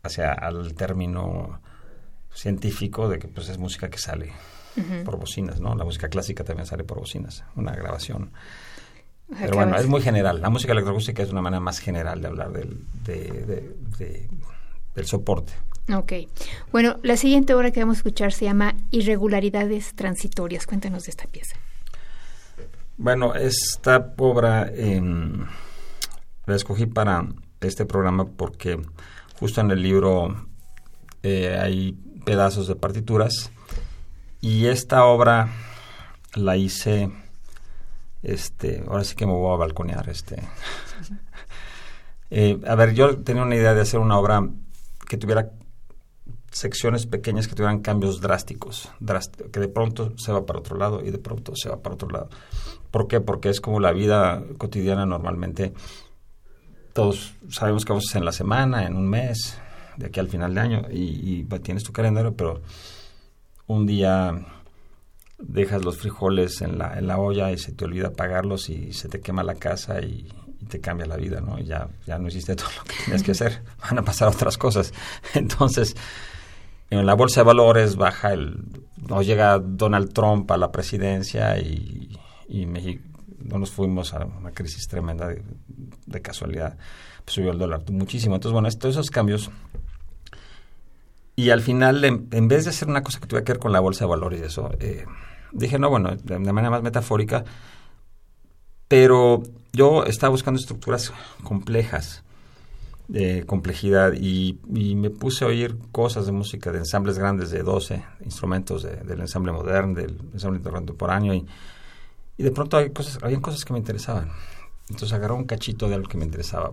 hacia 0.02 0.34
el 0.34 0.74
término 0.74 1.60
científico 2.32 3.08
de 3.08 3.18
que 3.18 3.28
pues 3.28 3.48
es 3.48 3.58
música 3.58 3.88
que 3.88 3.98
sale 3.98 4.32
por 5.04 5.18
bocinas, 5.18 5.60
¿no? 5.60 5.74
La 5.74 5.84
música 5.84 6.08
clásica 6.08 6.44
también 6.44 6.66
sale 6.66 6.84
por 6.84 6.98
bocinas, 6.98 7.44
una 7.56 7.72
grabación. 7.72 8.32
Pero 9.38 9.56
bueno, 9.56 9.76
es 9.76 9.86
muy 9.86 10.00
general. 10.00 10.40
La 10.40 10.50
música 10.50 10.72
electroacústica 10.72 11.22
es 11.22 11.30
una 11.30 11.42
manera 11.42 11.60
más 11.60 11.78
general 11.78 12.20
de 12.20 12.28
hablar 12.28 12.52
del, 12.52 12.78
del 14.94 15.06
soporte. 15.06 15.52
Ok. 15.92 16.12
Bueno, 16.72 16.96
la 17.02 17.16
siguiente 17.16 17.54
obra 17.54 17.70
que 17.70 17.80
vamos 17.80 17.96
a 17.96 18.00
escuchar 18.00 18.32
se 18.32 18.46
llama 18.46 18.74
Irregularidades 18.90 19.94
Transitorias. 19.94 20.66
Cuéntanos 20.66 21.04
de 21.04 21.10
esta 21.10 21.26
pieza. 21.26 21.56
Bueno, 22.96 23.34
esta 23.34 24.14
obra 24.16 24.70
em, 24.72 25.46
la 26.46 26.56
escogí 26.56 26.86
para 26.86 27.26
este 27.60 27.84
programa 27.86 28.26
porque 28.26 28.80
justo 29.38 29.60
en 29.60 29.70
el 29.72 29.82
libro 29.82 30.46
eh, 31.22 31.58
hay 31.60 31.92
pedazos 32.24 32.68
de 32.68 32.76
partituras 32.76 33.50
y 34.40 34.66
esta 34.66 35.04
obra 35.04 35.48
la 36.34 36.56
hice 36.56 37.10
este, 38.24 38.82
ahora 38.88 39.04
sí 39.04 39.14
que 39.14 39.26
me 39.26 39.32
voy 39.32 39.54
a 39.54 39.58
balconear. 39.58 40.08
Este. 40.08 40.42
Eh, 42.30 42.58
a 42.66 42.74
ver, 42.74 42.94
yo 42.94 43.18
tenía 43.18 43.44
una 43.44 43.54
idea 43.54 43.74
de 43.74 43.82
hacer 43.82 44.00
una 44.00 44.18
obra 44.18 44.48
que 45.06 45.16
tuviera 45.16 45.52
secciones 46.50 47.06
pequeñas 47.06 47.46
que 47.46 47.54
tuvieran 47.54 47.80
cambios 47.80 48.20
drásticos, 48.20 48.88
que 49.52 49.60
de 49.60 49.68
pronto 49.68 50.14
se 50.16 50.32
va 50.32 50.44
para 50.44 50.58
otro 50.58 50.76
lado 50.76 51.04
y 51.04 51.10
de 51.10 51.18
pronto 51.18 51.52
se 51.54 51.68
va 51.68 51.80
para 51.80 51.94
otro 51.94 52.08
lado. 52.08 52.30
¿Por 52.90 53.06
qué? 53.06 53.20
Porque 53.20 53.50
es 53.50 53.60
como 53.60 53.78
la 53.78 53.92
vida 53.92 54.42
cotidiana 54.58 55.06
normalmente. 55.06 55.74
Todos 56.92 57.34
sabemos 57.50 57.84
que 57.84 57.92
vamos 57.92 58.14
en 58.14 58.24
la 58.24 58.32
semana, 58.32 58.84
en 58.86 58.96
un 58.96 59.08
mes, 59.08 59.58
de 59.96 60.06
aquí 60.06 60.18
al 60.18 60.28
final 60.28 60.54
de 60.54 60.60
año, 60.60 60.82
y 60.90 61.44
tienes 61.62 61.84
tu 61.84 61.92
calendario, 61.92 62.34
pero 62.34 62.62
un 63.66 63.86
día 63.86 64.44
dejas 65.38 65.84
los 65.84 65.98
frijoles 65.98 66.60
en 66.62 66.78
la, 66.78 66.98
en 66.98 67.06
la 67.06 67.18
olla 67.18 67.52
y 67.52 67.58
se 67.58 67.72
te 67.72 67.84
olvida 67.84 68.08
apagarlos 68.08 68.68
y 68.68 68.92
se 68.92 69.08
te 69.08 69.20
quema 69.20 69.42
la 69.42 69.54
casa 69.54 70.00
y, 70.00 70.28
te 70.68 70.80
cambia 70.80 71.04
la 71.04 71.16
vida, 71.16 71.42
¿no? 71.42 71.58
Y 71.58 71.64
ya, 71.64 71.88
ya 72.06 72.18
no 72.18 72.28
hiciste 72.28 72.56
todo 72.56 72.68
lo 72.78 72.84
que 72.84 72.94
tienes 73.04 73.22
que 73.22 73.32
hacer, 73.32 73.62
van 73.82 73.98
a 73.98 74.02
pasar 74.02 74.28
otras 74.28 74.56
cosas. 74.56 74.94
Entonces, 75.34 75.94
en 76.88 77.04
la 77.04 77.14
bolsa 77.14 77.40
de 77.40 77.44
valores 77.44 77.96
baja 77.96 78.32
el... 78.32 78.64
no 78.96 79.20
llega 79.20 79.58
Donald 79.58 80.14
Trump 80.14 80.50
a 80.50 80.56
la 80.56 80.72
presidencia 80.72 81.58
y, 81.58 82.18
y 82.48 82.66
México, 82.66 83.02
no 83.44 83.58
nos 83.58 83.70
fuimos 83.70 84.14
a 84.14 84.24
una 84.24 84.52
crisis 84.52 84.88
tremenda 84.88 85.28
de, 85.28 86.22
casualidad, 86.22 86.76
pues 87.24 87.34
subió 87.34 87.52
el 87.52 87.58
dólar 87.58 87.82
muchísimo. 87.90 88.34
Entonces, 88.34 88.52
bueno, 88.52 88.68
todos 88.78 88.94
esos 88.94 89.10
cambios 89.10 89.50
y 91.36 91.50
al 91.50 91.62
final, 91.62 92.04
en, 92.04 92.48
vez 92.48 92.64
de 92.64 92.70
hacer 92.70 92.88
una 92.88 93.02
cosa 93.02 93.18
que 93.18 93.26
tuviera 93.26 93.44
que 93.44 93.52
ver 93.52 93.58
con 93.58 93.72
la 93.72 93.80
bolsa 93.80 94.04
de 94.04 94.10
valores 94.10 94.40
y 94.40 94.44
eso, 94.44 94.70
eh, 94.78 95.04
dije, 95.52 95.78
no, 95.78 95.90
bueno, 95.90 96.14
de, 96.14 96.38
manera 96.38 96.70
más 96.70 96.82
metafórica, 96.82 97.44
pero 98.86 99.42
yo 99.72 100.04
estaba 100.04 100.30
buscando 100.30 100.60
estructuras 100.60 101.12
complejas, 101.42 102.22
de 103.08 103.44
complejidad, 103.44 104.12
y, 104.14 104.58
me 104.64 105.10
puse 105.10 105.44
a 105.44 105.48
oír 105.48 105.76
cosas 105.90 106.26
de 106.26 106.32
música 106.32 106.70
de 106.70 106.78
ensambles 106.78 107.18
grandes 107.18 107.50
de 107.50 107.62
12 107.62 108.02
instrumentos 108.24 108.82
del 108.82 109.20
ensamble 109.20 109.52
moderno, 109.52 109.94
del 109.94 110.16
ensamble 110.32 110.60
contemporáneo, 110.60 111.34
y, 111.34 111.46
y 112.38 112.42
de 112.42 112.50
pronto 112.52 112.76
hay 112.76 112.90
cosas, 112.90 113.18
había 113.22 113.40
cosas 113.40 113.64
que 113.64 113.72
me 113.72 113.78
interesaban. 113.78 114.30
Entonces 114.88 115.12
agarré 115.12 115.34
un 115.34 115.44
cachito 115.44 115.88
de 115.88 115.96
algo 115.96 116.08
que 116.08 116.18
me 116.18 116.24
interesaba. 116.24 116.72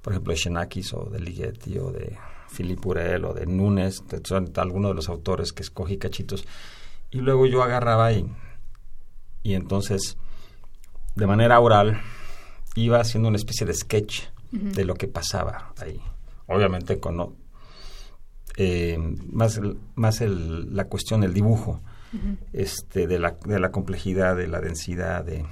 Por 0.00 0.12
ejemplo, 0.12 0.32
de 0.32 0.38
Xenakis 0.38 0.94
o 0.94 1.04
de 1.04 1.20
Ligeti 1.20 1.78
o 1.78 1.90
de 1.90 2.16
Philippe 2.54 2.88
Urel 2.88 3.24
o 3.24 3.34
de 3.34 3.46
Nunes, 3.46 4.04
son 4.24 4.52
algunos 4.56 4.90
de 4.90 4.94
los 4.94 5.08
autores 5.08 5.52
que 5.52 5.62
escogí 5.62 5.96
cachitos 5.96 6.44
y 7.10 7.18
luego 7.18 7.46
yo 7.46 7.62
agarraba 7.62 8.12
y, 8.12 8.26
y 9.42 9.54
entonces, 9.54 10.16
de 11.14 11.26
manera 11.26 11.60
oral, 11.60 12.00
iba 12.74 13.00
haciendo 13.00 13.28
una 13.28 13.36
especie 13.36 13.66
de 13.66 13.74
sketch 13.74 14.22
de 14.50 14.84
lo 14.84 14.94
que 14.94 15.08
pasaba 15.08 15.72
ahí. 15.78 16.00
Obviamente 16.46 17.00
con 17.00 17.36
eh, 18.56 18.98
más, 19.30 19.60
más 19.94 20.20
el, 20.20 20.74
la 20.74 20.86
cuestión 20.86 21.22
del 21.22 21.32
dibujo, 21.32 21.80
este, 22.52 23.06
de, 23.06 23.18
la, 23.18 23.36
de 23.44 23.58
la 23.58 23.70
complejidad, 23.70 24.36
de 24.36 24.46
la 24.46 24.60
densidad, 24.60 25.24
de... 25.24 25.46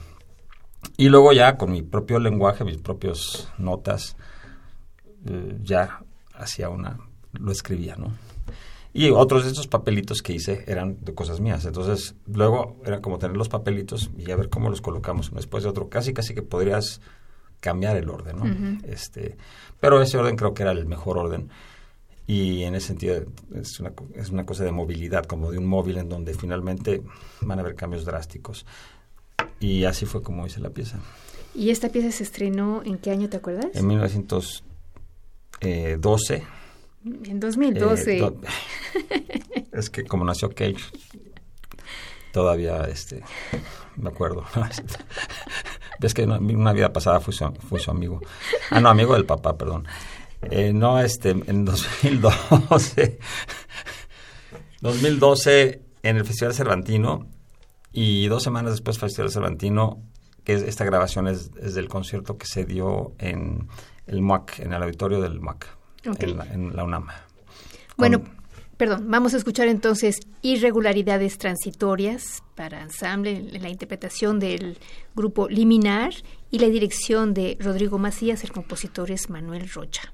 Y 0.96 1.08
luego 1.08 1.32
ya 1.32 1.56
con 1.56 1.72
mi 1.72 1.82
propio 1.82 2.18
lenguaje, 2.18 2.64
mis 2.64 2.78
propias 2.78 3.48
notas, 3.58 4.16
eh, 5.26 5.58
ya 5.62 6.02
hacía 6.40 6.68
una, 6.68 6.98
lo 7.32 7.52
escribía, 7.52 7.96
¿no? 7.96 8.12
Y 8.92 9.10
otros 9.10 9.44
de 9.44 9.52
esos 9.52 9.68
papelitos 9.68 10.20
que 10.20 10.32
hice 10.32 10.64
eran 10.66 10.98
de 11.04 11.14
cosas 11.14 11.40
mías. 11.40 11.64
Entonces, 11.64 12.16
luego 12.26 12.76
era 12.84 13.00
como 13.00 13.18
tener 13.18 13.36
los 13.36 13.48
papelitos 13.48 14.10
y 14.18 14.30
a 14.32 14.36
ver 14.36 14.48
cómo 14.48 14.68
los 14.68 14.80
colocamos 14.80 15.28
uno 15.28 15.36
después 15.36 15.62
de 15.62 15.70
otro. 15.70 15.88
Casi, 15.88 16.12
casi 16.12 16.34
que 16.34 16.42
podrías 16.42 17.00
cambiar 17.60 17.96
el 17.96 18.08
orden, 18.08 18.38
¿no? 18.38 18.80
este, 18.84 19.36
pero 19.78 20.02
ese 20.02 20.18
orden 20.18 20.34
creo 20.34 20.54
que 20.54 20.62
era 20.62 20.72
el 20.72 20.86
mejor 20.86 21.18
orden. 21.18 21.50
Y 22.26 22.62
en 22.62 22.74
ese 22.74 22.88
sentido 22.88 23.24
es 23.54 23.78
una, 23.80 23.92
es 24.14 24.30
una 24.30 24.46
cosa 24.46 24.64
de 24.64 24.72
movilidad, 24.72 25.24
como 25.24 25.50
de 25.50 25.58
un 25.58 25.66
móvil 25.66 25.98
en 25.98 26.08
donde 26.08 26.34
finalmente 26.34 27.02
van 27.40 27.58
a 27.58 27.62
haber 27.62 27.74
cambios 27.76 28.04
drásticos. 28.04 28.66
Y 29.60 29.84
así 29.84 30.06
fue 30.06 30.22
como 30.22 30.46
hice 30.46 30.60
la 30.60 30.70
pieza. 30.70 30.98
¿Y 31.54 31.70
esta 31.70 31.90
pieza 31.90 32.10
se 32.10 32.22
estrenó 32.22 32.82
en 32.84 32.98
qué 32.98 33.10
año, 33.10 33.28
te 33.28 33.36
acuerdas? 33.36 33.66
En 33.74 33.86
1912 35.62 36.60
en 37.04 37.40
2012. 37.40 38.18
Eh, 38.18 38.32
es 39.72 39.90
que 39.90 40.04
como 40.04 40.24
nació 40.24 40.50
Cage, 40.50 40.76
todavía 42.32 42.82
este 42.84 43.22
me 43.96 44.10
acuerdo. 44.10 44.44
Ves 46.00 46.14
que 46.14 46.24
una 46.24 46.72
vida 46.72 46.92
pasada 46.92 47.20
fui 47.20 47.34
su, 47.34 47.44
fui 47.68 47.78
su 47.78 47.90
amigo. 47.90 48.20
Ah, 48.70 48.80
no, 48.80 48.88
amigo 48.88 49.14
del 49.14 49.26
papá, 49.26 49.58
perdón. 49.58 49.86
Eh, 50.42 50.72
no, 50.72 50.98
este, 51.00 51.30
en 51.30 51.66
2012, 51.66 53.18
2012 54.80 55.82
en 56.02 56.16
el 56.16 56.24
Festival 56.24 56.54
Cervantino 56.54 57.26
y 57.92 58.26
dos 58.28 58.42
semanas 58.42 58.72
después 58.72 58.98
Festival 58.98 59.30
Cervantino, 59.30 60.02
que 60.44 60.54
esta 60.54 60.86
grabación 60.86 61.28
es, 61.28 61.50
es, 61.60 61.74
del 61.74 61.88
concierto 61.88 62.38
que 62.38 62.46
se 62.46 62.64
dio 62.64 63.12
en 63.18 63.68
el 64.10 64.22
MUAC, 64.22 64.58
en 64.60 64.72
el 64.72 64.82
auditorio 64.82 65.20
del 65.20 65.40
MUAC 65.40 65.66
en, 66.04 66.76
la, 66.76 66.84
UNAM. 66.84 67.06
Bueno, 67.96 68.22
perdón, 68.76 69.06
vamos 69.08 69.34
a 69.34 69.36
escuchar 69.36 69.68
entonces 69.68 70.20
irregularidades 70.42 71.38
transitorias 71.38 72.42
para 72.54 72.82
ensamble 72.82 73.36
en 73.36 73.62
la 73.62 73.68
interpretación 73.68 74.40
del 74.40 74.78
grupo 75.14 75.48
Liminar 75.48 76.12
y 76.50 76.58
la 76.58 76.68
dirección 76.68 77.34
de 77.34 77.56
Rodrigo 77.60 77.98
Macías, 77.98 78.42
el 78.44 78.52
compositor 78.52 79.10
es 79.10 79.30
Manuel 79.30 79.68
Rocha. 79.70 80.12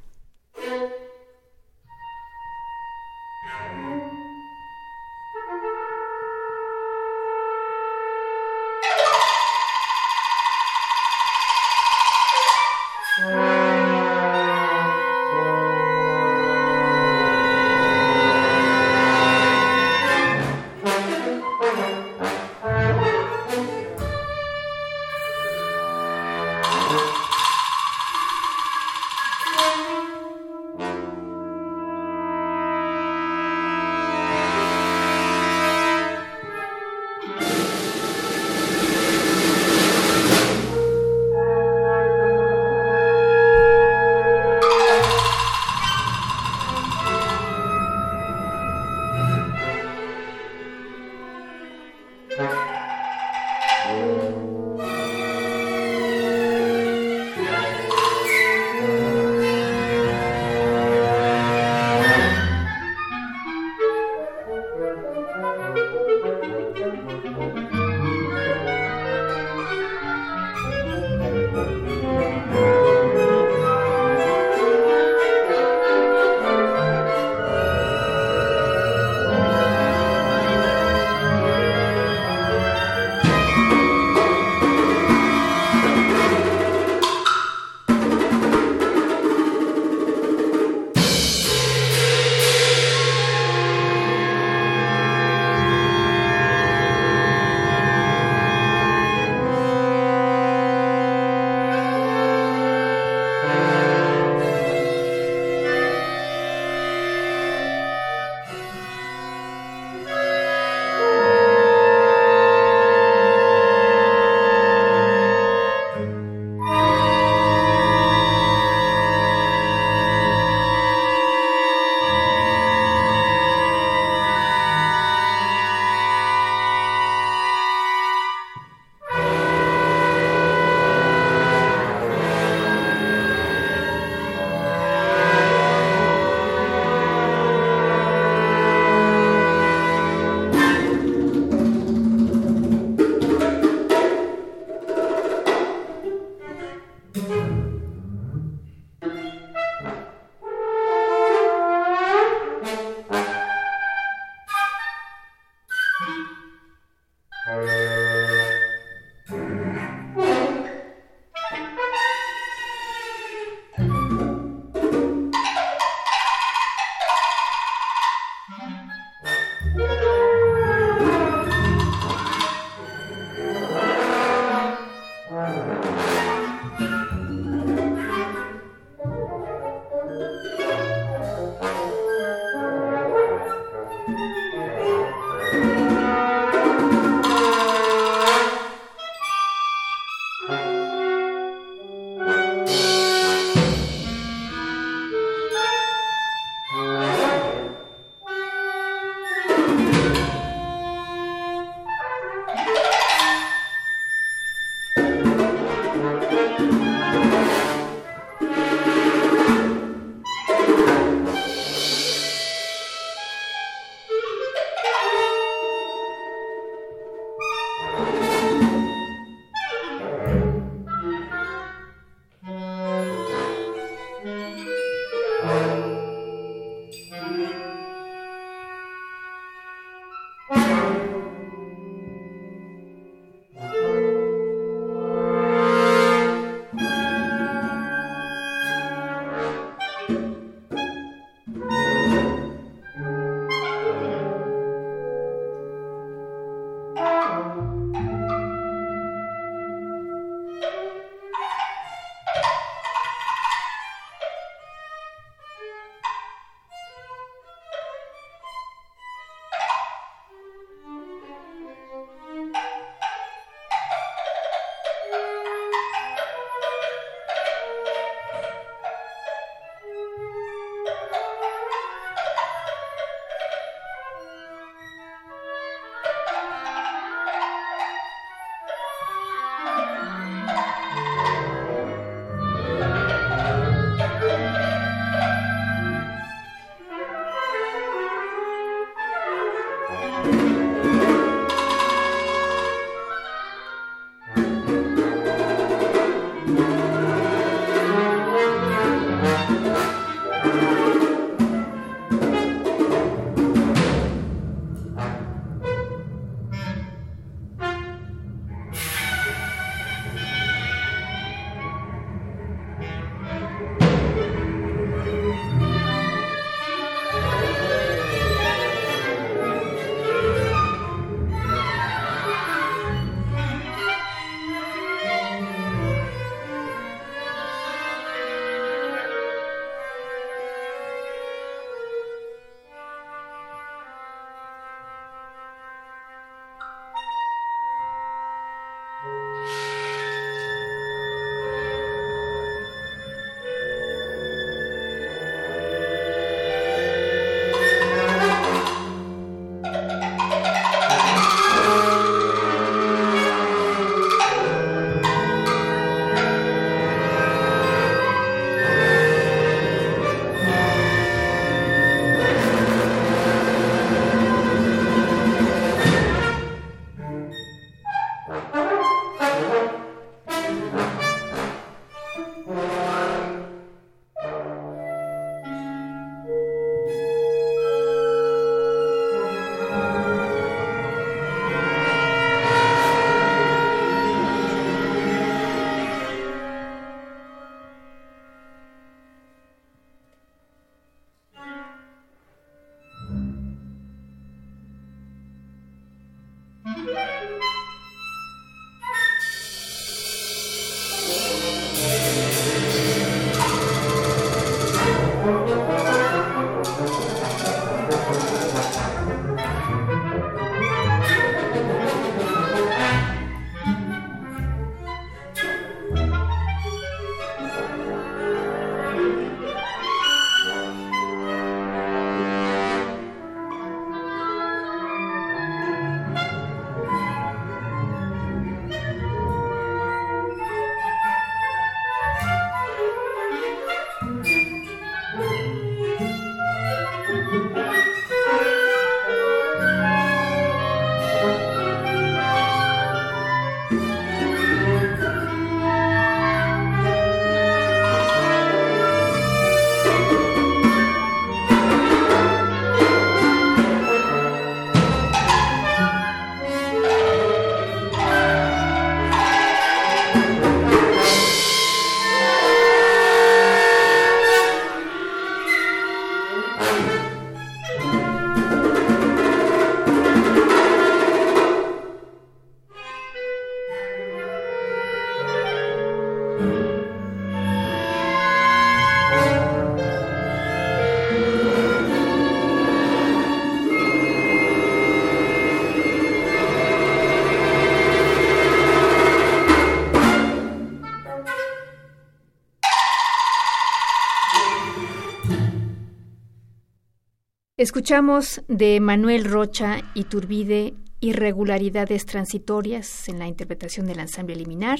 Escuchamos 497.76 498.40
de 498.48 498.80
Manuel 498.80 499.26
Rocha 499.26 499.82
y 499.92 500.04
Turbide 500.04 500.72
irregularidades 501.00 502.06
transitorias 502.06 503.06
en 503.10 503.18
la 503.18 503.26
interpretación 503.26 503.84
del 503.84 503.98
ensamble 503.98 504.34
liminar 504.34 504.78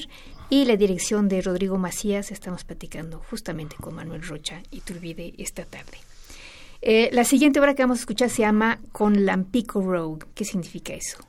y 0.49 0.65
la 0.65 0.77
dirección 0.77 1.27
de 1.29 1.43
Rodrigo 1.43 1.77
Macías. 1.77 2.31
Estamos 2.31 2.63
platicando 2.63 3.19
justamente 3.29 3.75
con 3.75 3.93
Manuel 3.93 4.23
Rocha 4.23 4.63
y 4.71 4.81
Turbide 4.81 5.35
esta 5.37 5.63
tarde. 5.63 5.99
Eh, 6.81 7.11
la 7.13 7.23
siguiente 7.23 7.59
obra 7.59 7.75
que 7.75 7.83
vamos 7.83 7.99
a 7.99 8.01
escuchar 8.01 8.31
se 8.31 8.41
llama 8.41 8.79
Con 8.91 9.27
Lampico 9.27 9.79
Rogue. 9.79 10.25
¿Qué 10.33 10.43
significa 10.43 10.93
eso? 10.93 11.19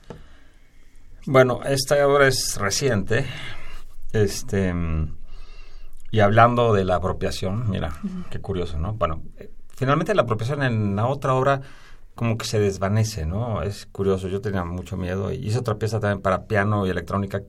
Bueno, 1.27 1.61
esta 1.65 2.09
obra 2.09 2.29
es 2.29 2.57
reciente. 2.59 3.27
Este 4.15 4.73
Y 6.13 6.21
hablando 6.21 6.73
de 6.73 6.87
la 6.87 6.95
apropiación, 6.95 7.69
mira, 7.69 7.93
qué 8.31 8.41
curioso, 8.41 8.79
¿no? 8.79 8.95
Bueno, 8.95 9.23
finalmente 9.79 10.13
la 10.15 10.23
apropiación 10.23 10.63
en 10.65 10.97
la 10.97 11.07
otra 11.07 11.35
obra 11.35 11.61
como 12.17 12.37
que 12.37 12.47
se 12.47 12.59
desvanece, 12.59 13.27
¿no? 13.27 13.63
Es 13.63 13.87
curioso, 13.87 14.27
yo 14.27 14.41
tenía 14.41 14.65
mucho 14.65 14.97
miedo. 14.97 15.31
Y 15.31 15.37
hice 15.37 15.59
otra 15.59 15.77
pieza 15.77 16.01
también 16.01 16.21
para 16.21 16.47
piano 16.49 16.85
y 16.85 16.91
electrónica 16.91 17.43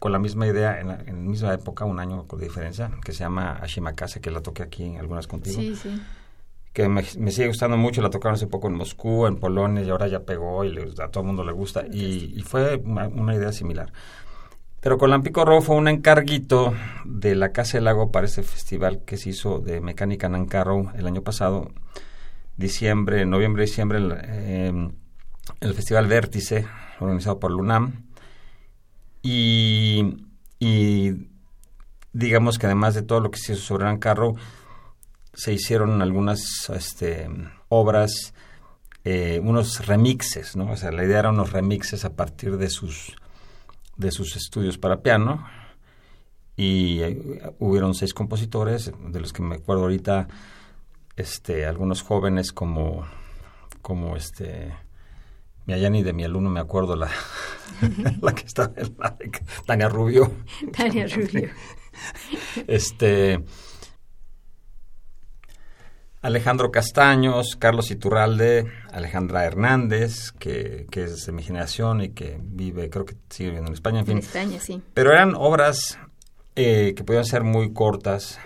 con 0.00 0.10
la 0.10 0.18
misma 0.18 0.48
idea, 0.48 0.80
en 0.80 0.88
la, 0.88 0.96
misma 1.12 1.54
época, 1.54 1.84
un 1.84 2.00
año 2.00 2.26
con 2.26 2.40
diferencia, 2.40 2.90
que 3.04 3.12
se 3.12 3.20
llama 3.20 3.52
Ashimakase, 3.62 4.20
que 4.20 4.32
la 4.32 4.40
toqué 4.40 4.64
aquí 4.64 4.82
en 4.82 4.96
algunas 4.96 5.28
contigo. 5.28 5.60
Sí, 5.60 5.76
sí. 5.76 6.02
Que 6.72 6.88
me, 6.88 7.04
sigue 7.04 7.46
gustando 7.46 7.76
mucho, 7.76 8.02
la 8.02 8.10
tocaron 8.10 8.34
hace 8.34 8.48
poco 8.48 8.66
en 8.66 8.74
Moscú, 8.74 9.26
en 9.26 9.36
Polonia, 9.36 9.84
y 9.84 9.90
ahora 9.90 10.08
ya 10.08 10.20
pegó 10.20 10.64
y 10.64 10.76
a 10.76 11.08
todo 11.08 11.20
el 11.20 11.26
mundo 11.28 11.44
le 11.44 11.52
gusta. 11.52 11.84
Y, 11.86 12.42
fue 12.42 12.76
una, 12.84 13.34
idea 13.34 13.52
similar. 13.52 13.92
Pero 14.80 14.96
con 14.96 15.10
Lampico 15.10 15.44
Row 15.44 15.60
fue 15.60 15.76
un 15.76 15.88
encarguito 15.88 16.74
de 17.04 17.34
la 17.34 17.52
Casa 17.52 17.76
del 17.76 17.84
Lago 17.84 18.10
para 18.10 18.26
ese 18.26 18.42
festival 18.42 19.02
que 19.04 19.18
se 19.18 19.30
hizo 19.30 19.58
de 19.58 19.80
mecánica 19.80 20.28
Nancarrow 20.28 20.92
el 20.96 21.06
año 21.06 21.22
pasado 21.22 21.70
diciembre, 22.56 23.26
noviembre, 23.26 23.64
diciembre, 23.64 23.98
em, 24.68 24.92
el 25.60 25.74
Festival 25.74 26.06
Vértice, 26.06 26.66
organizado 27.00 27.38
por 27.38 27.50
LUNAM. 27.50 28.04
Y, 29.22 30.16
digamos 32.12 32.58
que 32.58 32.66
además 32.66 32.94
de 32.94 33.02
todo 33.02 33.20
lo 33.20 33.30
que 33.30 33.38
se 33.38 33.52
hizo 33.52 33.62
sobre 33.62 33.98
Carro, 33.98 34.34
se 35.34 35.52
hicieron 35.52 36.00
algunas 36.02 36.70
este, 36.70 37.28
obras, 37.68 38.34
eh, 39.04 39.40
unos 39.42 39.86
remixes, 39.86 40.56
¿no? 40.56 40.72
O 40.72 40.76
sea, 40.76 40.90
la 40.90 41.04
idea 41.04 41.20
era 41.20 41.30
unos 41.30 41.52
remixes 41.52 42.04
a 42.04 42.14
partir 42.14 42.56
de 42.58 42.68
sus, 42.68 43.16
de 44.00 44.10
sus 44.10 44.34
estudios 44.34 44.78
para 44.78 45.02
piano. 45.02 45.46
Y 46.56 47.02
eh, 47.02 47.54
hubieron 47.58 47.94
seis 47.94 48.12
compositores, 48.12 48.92
de 49.08 49.20
los 49.20 49.32
que 49.32 49.42
me 49.42 49.56
acuerdo 49.56 49.82
ahorita, 49.82 50.28
este, 51.16 51.66
algunos 51.66 52.02
jóvenes 52.02 52.52
como, 52.52 53.06
como 53.82 54.16
este, 54.16 54.74
mi 55.66 56.02
de 56.02 56.12
mi 56.12 56.24
alumno, 56.24 56.50
me 56.50 56.60
acuerdo 56.60 56.96
la, 56.96 57.10
la 58.20 58.34
que 58.34 58.46
estaba 58.46 58.72
en 58.76 58.96
la, 58.98 59.16
Tania 59.66 59.88
Rubio. 59.88 60.32
Tania 60.76 61.06
Rubio. 61.06 61.50
este, 62.66 63.42
Alejandro 66.22 66.70
Castaños, 66.70 67.56
Carlos 67.56 67.90
Iturralde, 67.90 68.70
Alejandra 68.92 69.44
Hernández, 69.44 70.32
que, 70.32 70.86
que, 70.90 71.04
es 71.04 71.26
de 71.26 71.32
mi 71.32 71.42
generación 71.42 72.02
y 72.02 72.10
que 72.10 72.38
vive, 72.42 72.90
creo 72.90 73.04
que 73.04 73.14
sigue 73.28 73.50
viviendo 73.50 73.68
en 73.68 73.74
España, 73.74 74.00
en 74.00 74.06
fin. 74.06 74.16
En 74.18 74.22
España, 74.24 74.60
sí. 74.60 74.82
Pero 74.94 75.12
eran 75.12 75.34
obras 75.34 75.98
eh, 76.56 76.94
que 76.96 77.04
podían 77.04 77.24
ser 77.24 77.44
muy 77.44 77.72
cortas, 77.72 78.38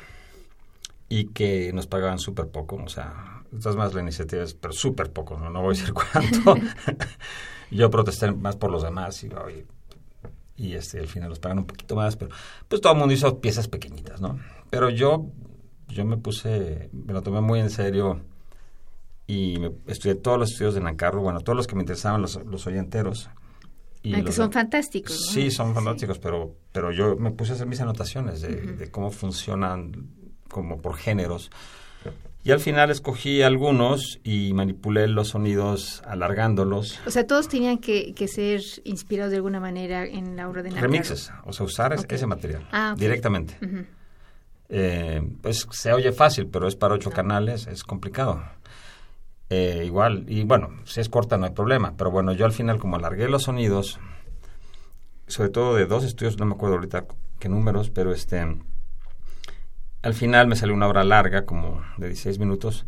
y 1.09 1.27
que 1.27 1.73
nos 1.73 1.87
pagaban 1.87 2.19
súper 2.19 2.49
poco, 2.49 2.77
o 2.77 2.89
sea, 2.89 3.45
estas 3.55 3.77
más 3.77 3.95
la 3.95 4.03
iniciativa 4.03 4.43
es, 4.43 4.55
pero 4.55 4.73
súper 4.73 5.13
poco, 5.13 5.39
¿no? 5.39 5.51
no 5.51 5.63
voy 5.63 5.77
a 5.77 5.79
decir 5.79 5.95
cuánto. 6.13 6.57
Yo 7.71 7.91
protesté 7.91 8.33
más 8.33 8.57
por 8.57 8.71
los 8.71 8.83
demás 8.83 9.23
y, 9.23 9.31
y 10.57 10.75
este, 10.75 10.99
al 10.99 11.07
final 11.07 11.29
los 11.29 11.39
pagan 11.39 11.59
un 11.59 11.67
poquito 11.67 11.97
más, 11.97 12.17
pero 12.17 12.33
pues 12.69 12.81
todo 12.81 12.93
el 12.93 12.99
mundo 12.99 13.15
hizo 13.15 13.41
piezas 13.41 13.69
pequeñitas, 13.69 14.21
¿no? 14.21 14.39
Pero 14.71 14.91
yo, 14.91 15.27
yo 15.89 16.05
me 16.05 16.17
puse, 16.17 16.91
me 16.93 17.13
lo 17.13 17.23
tomé 17.23 17.41
muy 17.41 17.61
en 17.61 17.71
serio 17.71 18.21
y 19.27 19.59
me, 19.59 19.73
estudié 19.87 20.15
todos 20.15 20.39
los 20.39 20.51
estudios 20.53 20.75
de 20.75 20.81
Nancarro, 20.81 21.21
bueno, 21.21 21.41
todos 21.41 21.57
los 21.57 21.67
que 21.67 21.75
me 21.77 21.83
interesaban, 21.83 22.23
los, 22.23 22.37
los 22.45 22.67
oyenteros. 22.67 23.31
Y 24.03 24.15
ah, 24.15 24.23
que 24.23 24.33
son 24.33 24.53
fantásticos. 24.53 25.13
¿no? 25.13 25.33
Sí, 25.33 25.51
son 25.51 25.75
fantásticos, 25.75 26.19
pero 26.19 26.57
pero 26.73 26.93
yo 26.93 27.17
me 27.17 27.31
puse 27.31 27.53
a 27.53 27.55
hacer 27.55 27.67
mis 27.67 27.81
anotaciones 27.81 28.43
de, 28.43 28.55
de 28.55 28.91
cómo 28.91 29.11
funcionan 29.11 30.11
como 30.49 30.81
por 30.81 30.97
géneros. 30.97 31.51
Y 32.45 32.51
al 32.53 32.61
final 32.61 32.91
escogí 32.91 33.41
algunos 33.41 34.21
y 34.23 34.53
manipulé 34.53 35.09
los 35.09 35.29
sonidos 35.29 36.03
alargándolos. 36.05 37.01
O 37.07 37.11
sea, 37.11 37.27
todos 37.27 37.49
tenían 37.49 37.79
que, 37.79 38.15
ser 38.29 38.61
inspirados 38.85 39.31
de 39.31 39.37
alguna 39.37 39.61
manera 39.61 40.05
en 40.05 40.37
la 40.37 40.47
obra 40.51 40.63
de 40.63 40.69
Nacarro. 40.69 40.89
Remixes, 40.89 41.33
o 41.45 41.55
sea, 41.55 41.65
usar 41.65 41.97
ese 42.07 42.27
material 42.27 42.69
ah, 42.71 42.95
directamente. 42.99 43.57
Eh, 44.69 45.23
pues 45.41 45.67
se 45.71 45.93
oye 45.95 46.13
fácil, 46.13 46.47
pero 46.49 46.69
es 46.69 46.77
para 46.77 46.95
ocho 46.95 47.11
canales, 47.11 47.67
es 47.67 47.83
complicado. 47.83 48.43
Eh, 49.51 49.83
igual, 49.85 50.25
y 50.29 50.45
bueno, 50.45 50.71
si 50.85 51.01
es 51.01 51.09
corta 51.09 51.37
no 51.37 51.47
hay 51.47 51.53
problema, 51.53 51.95
pero 51.97 52.11
bueno, 52.11 52.33
yo 52.33 52.47
al 52.47 52.53
final 52.53 52.79
como 52.79 52.97
alargué 52.97 53.29
los 53.29 53.45
sonidos, 53.45 54.01
sobre 55.27 55.51
todo 55.51 55.75
de 55.75 55.87
dos 55.87 56.05
estudios, 56.05 56.39
no 56.39 56.47
me 56.47 56.55
acuerdo 56.55 56.77
ahorita 56.77 57.07
qué 57.39 57.49
números, 57.49 57.91
pero 57.91 58.13
este 58.13 58.41
al 60.03 60.15
final 60.15 60.49
me 60.49 60.57
salió 60.57 60.75
una 60.75 60.87
obra 60.87 61.03
larga, 61.03 61.47
como 61.47 61.83
de 61.97 62.09
16 62.09 62.39
minutos, 62.39 62.87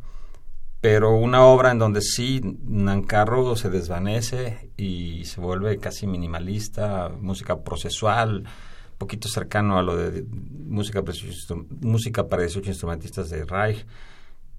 pero 0.83 1.17
una 1.17 1.45
obra 1.45 1.71
en 1.71 1.79
donde 1.79 2.03
sí 2.03 2.41
Nancarro 2.63 3.57
se 3.57 3.71
desvanece 3.71 4.71
y 4.77 5.25
se 5.25 5.41
vuelve 5.41 5.79
casi 5.79 6.07
minimalista, 6.07 7.09
música 7.09 7.63
procesual, 7.63 8.45
poquito 8.99 9.29
cercano 9.29 9.79
a 9.79 9.83
lo 9.83 9.97
de 9.97 10.25
música, 10.31 11.03
música 11.81 12.29
para 12.29 12.43
18 12.43 12.69
instrumentistas 12.69 13.31
de 13.31 13.45
Reich, 13.45 13.87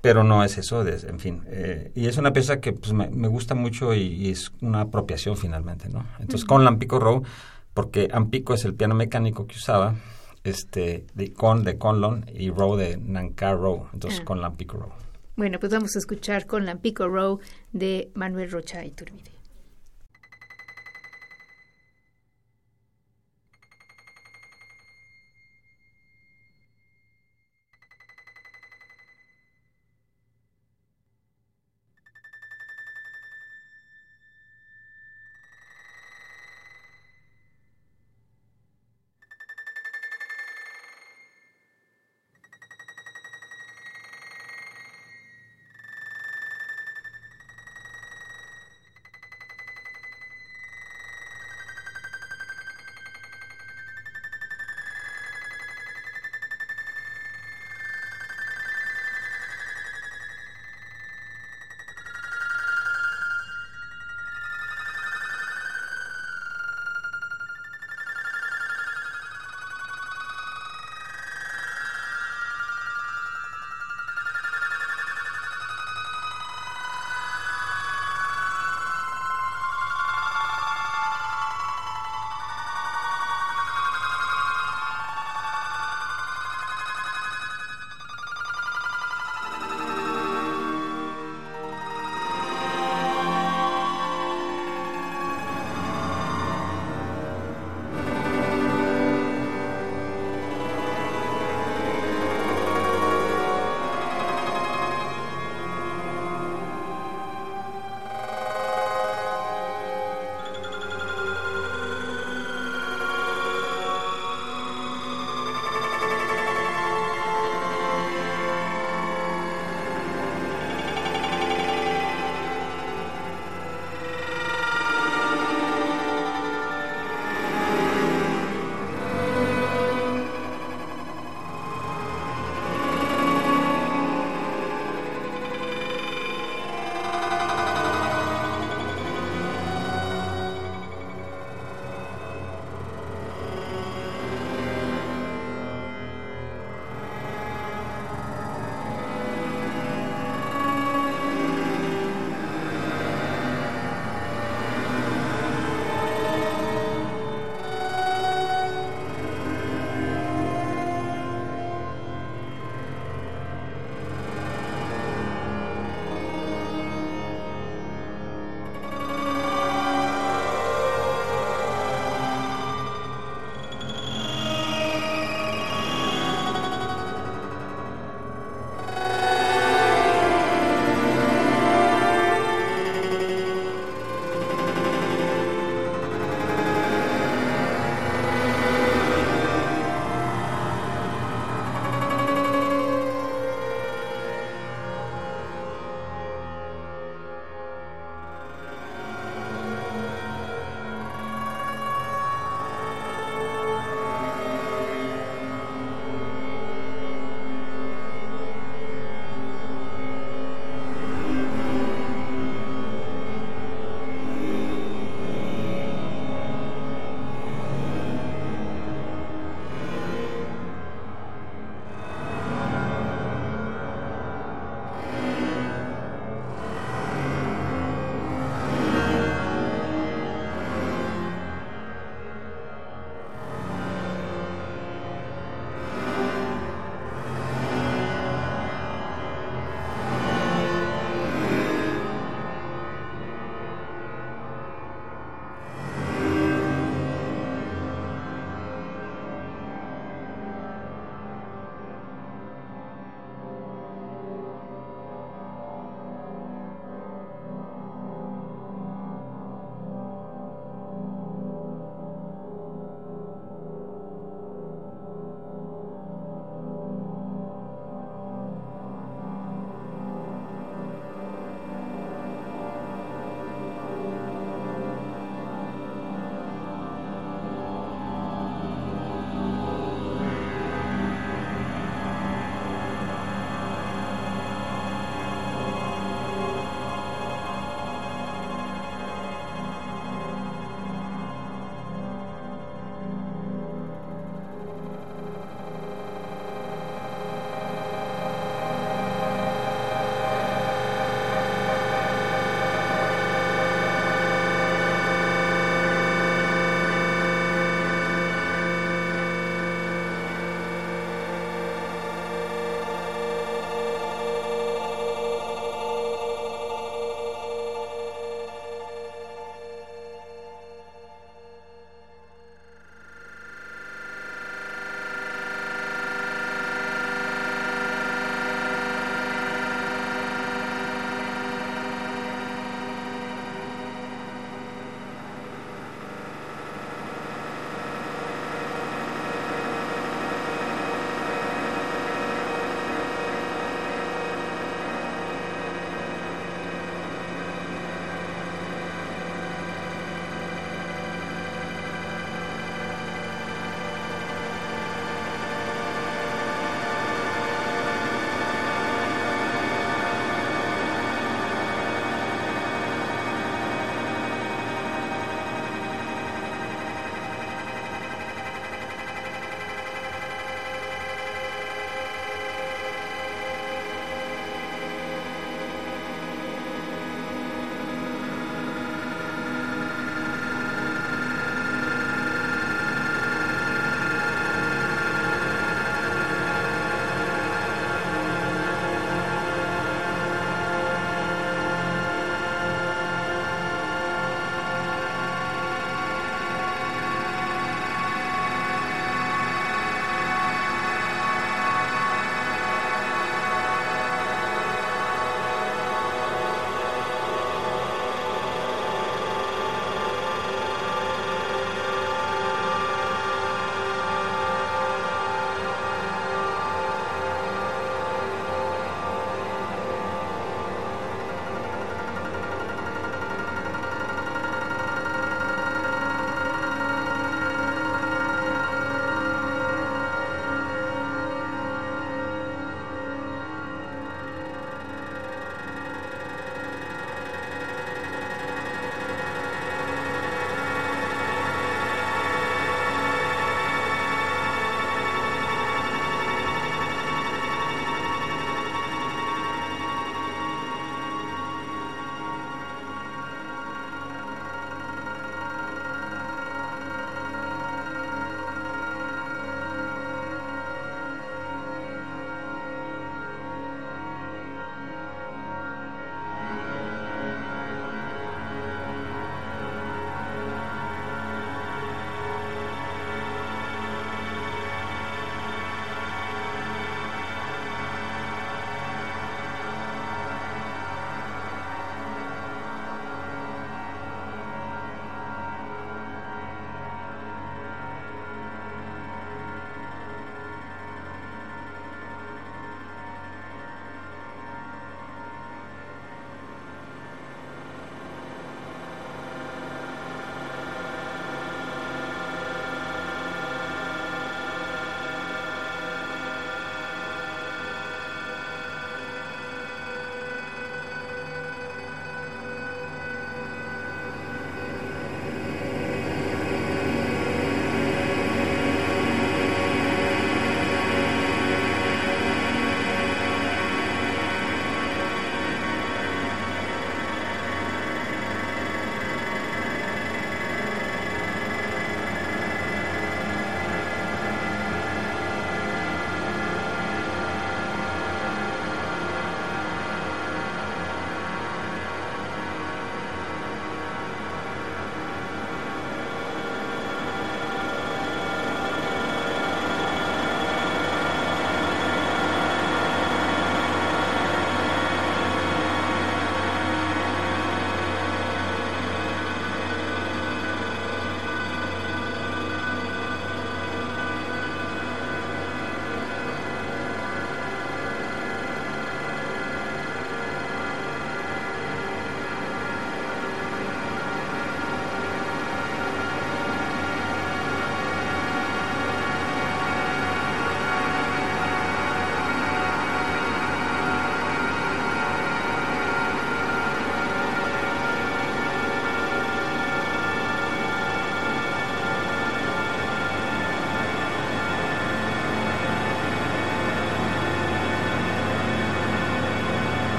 pero 0.00 0.24
no 0.24 0.44
es 0.44 0.58
eso, 0.58 0.86
en 0.86 1.18
fin. 1.18 1.42
Eh, 1.46 1.92
y 1.94 2.06
es 2.06 2.16
una 2.16 2.32
pieza 2.32 2.60
que 2.60 2.72
pues, 2.72 2.92
me, 2.92 3.28
gusta 3.28 3.54
mucho 3.54 3.94
y, 3.94 4.30
es 4.30 4.52
una 4.60 4.82
apropiación 4.82 5.36
finalmente, 5.36 5.88
¿no? 5.88 6.06
Entonces, 6.18 6.44
con 6.44 6.64
Lampico 6.64 6.98
Row, 6.98 7.22
porque 7.74 8.08
Ampico 8.12 8.54
es 8.54 8.64
el 8.64 8.74
piano 8.74 8.94
mecánico 8.94 9.46
que 9.46 9.56
usaba, 9.56 9.94
este, 10.44 11.06
de 11.14 11.32
Con 11.32 11.64
de 11.64 11.76
Conlon 11.76 12.26
y 12.32 12.50
Row 12.50 12.76
de 12.76 12.96
Nankar 12.96 13.58
Row, 13.58 13.88
entonces 13.92 14.20
ah. 14.20 14.24
con 14.24 14.40
Lampico 14.40 14.78
Row. 14.78 14.90
Bueno, 15.36 15.58
pues 15.58 15.72
vamos 15.72 15.96
a 15.96 15.98
escuchar 15.98 16.46
con 16.46 16.66
Lampico 16.66 17.08
Row 17.08 17.40
de 17.72 18.10
Manuel 18.14 18.50
Rocha 18.50 18.84
y 18.84 18.90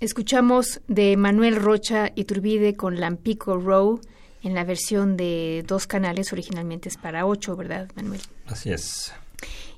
escuchamos 0.00 0.80
de 0.88 1.16
Manuel 1.16 1.56
Rocha 1.56 2.10
Iturbide 2.14 2.74
con 2.74 3.00
Lampico 3.00 3.56
Row 3.56 4.00
en 4.42 4.54
la 4.54 4.64
versión 4.64 5.16
de 5.16 5.64
dos 5.66 5.86
canales, 5.86 6.32
originalmente 6.32 6.88
es 6.88 6.96
para 6.96 7.26
ocho, 7.26 7.56
¿verdad, 7.56 7.90
Manuel? 7.96 8.20
Así 8.46 8.70
es. 8.70 9.12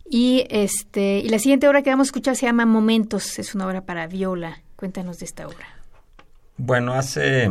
Y 0.08 0.44
este 0.50 1.20
y 1.20 1.28
la 1.28 1.38
siguiente 1.38 1.68
obra 1.68 1.82
que 1.82 1.90
vamos 1.90 2.08
a 2.08 2.10
escuchar 2.10 2.36
se 2.36 2.46
llama 2.46 2.66
Momentos, 2.66 3.38
es 3.38 3.54
una 3.54 3.66
obra 3.66 3.82
para 3.82 4.06
viola. 4.06 4.60
Cuéntanos 4.76 5.18
de 5.18 5.26
esta 5.26 5.46
obra. 5.46 5.66
Bueno, 6.56 6.94
hace 6.94 7.48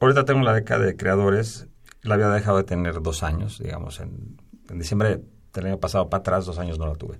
ahorita 0.00 0.24
tengo 0.24 0.42
la 0.42 0.52
década 0.52 0.84
de 0.84 0.96
creadores, 0.96 1.68
la 2.02 2.14
había 2.14 2.28
dejado 2.28 2.58
de 2.58 2.64
tener 2.64 3.00
dos 3.00 3.22
años, 3.22 3.58
digamos, 3.58 4.00
en, 4.00 4.36
en 4.68 4.78
diciembre 4.78 5.20
del 5.54 5.66
año 5.66 5.78
pasado 5.78 6.10
para 6.10 6.20
atrás, 6.20 6.44
dos 6.44 6.58
años 6.58 6.78
no 6.78 6.86
la 6.86 6.94
tuve. 6.94 7.18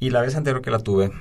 Y 0.00 0.10
la 0.10 0.20
vez 0.20 0.34
anterior 0.34 0.60
que 0.60 0.70
la 0.70 0.80
tuve, 0.80 1.12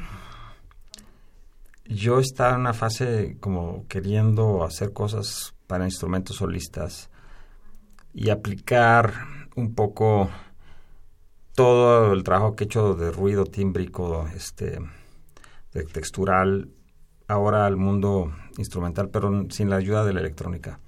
yo 1.85 2.19
estaba 2.19 2.55
en 2.55 2.61
una 2.61 2.73
fase 2.73 3.37
como 3.39 3.85
queriendo 3.87 4.63
hacer 4.63 4.93
cosas 4.93 5.53
para 5.67 5.85
instrumentos 5.85 6.37
solistas 6.37 7.09
y 8.13 8.29
aplicar 8.29 9.13
un 9.55 9.73
poco 9.75 10.29
todo 11.55 12.13
el 12.13 12.23
trabajo 12.23 12.55
que 12.55 12.63
he 12.63 12.67
hecho 12.67 12.95
de 12.95 13.11
ruido 13.11 13.45
tímbrico, 13.45 14.27
este, 14.35 14.79
de 15.73 15.83
textural, 15.85 16.69
ahora 17.27 17.65
al 17.65 17.77
mundo 17.77 18.33
instrumental, 18.57 19.09
pero 19.09 19.45
sin 19.49 19.69
la 19.69 19.77
ayuda 19.77 20.05
de 20.05 20.13
la 20.13 20.19
electrónica. 20.19 20.79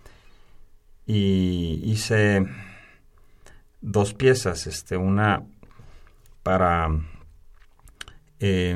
Y 1.06 1.82
hice 1.84 2.46
dos 3.82 4.14
piezas, 4.14 4.66
este, 4.66 4.98
una 4.98 5.44
para 6.42 6.90
eh, 8.40 8.76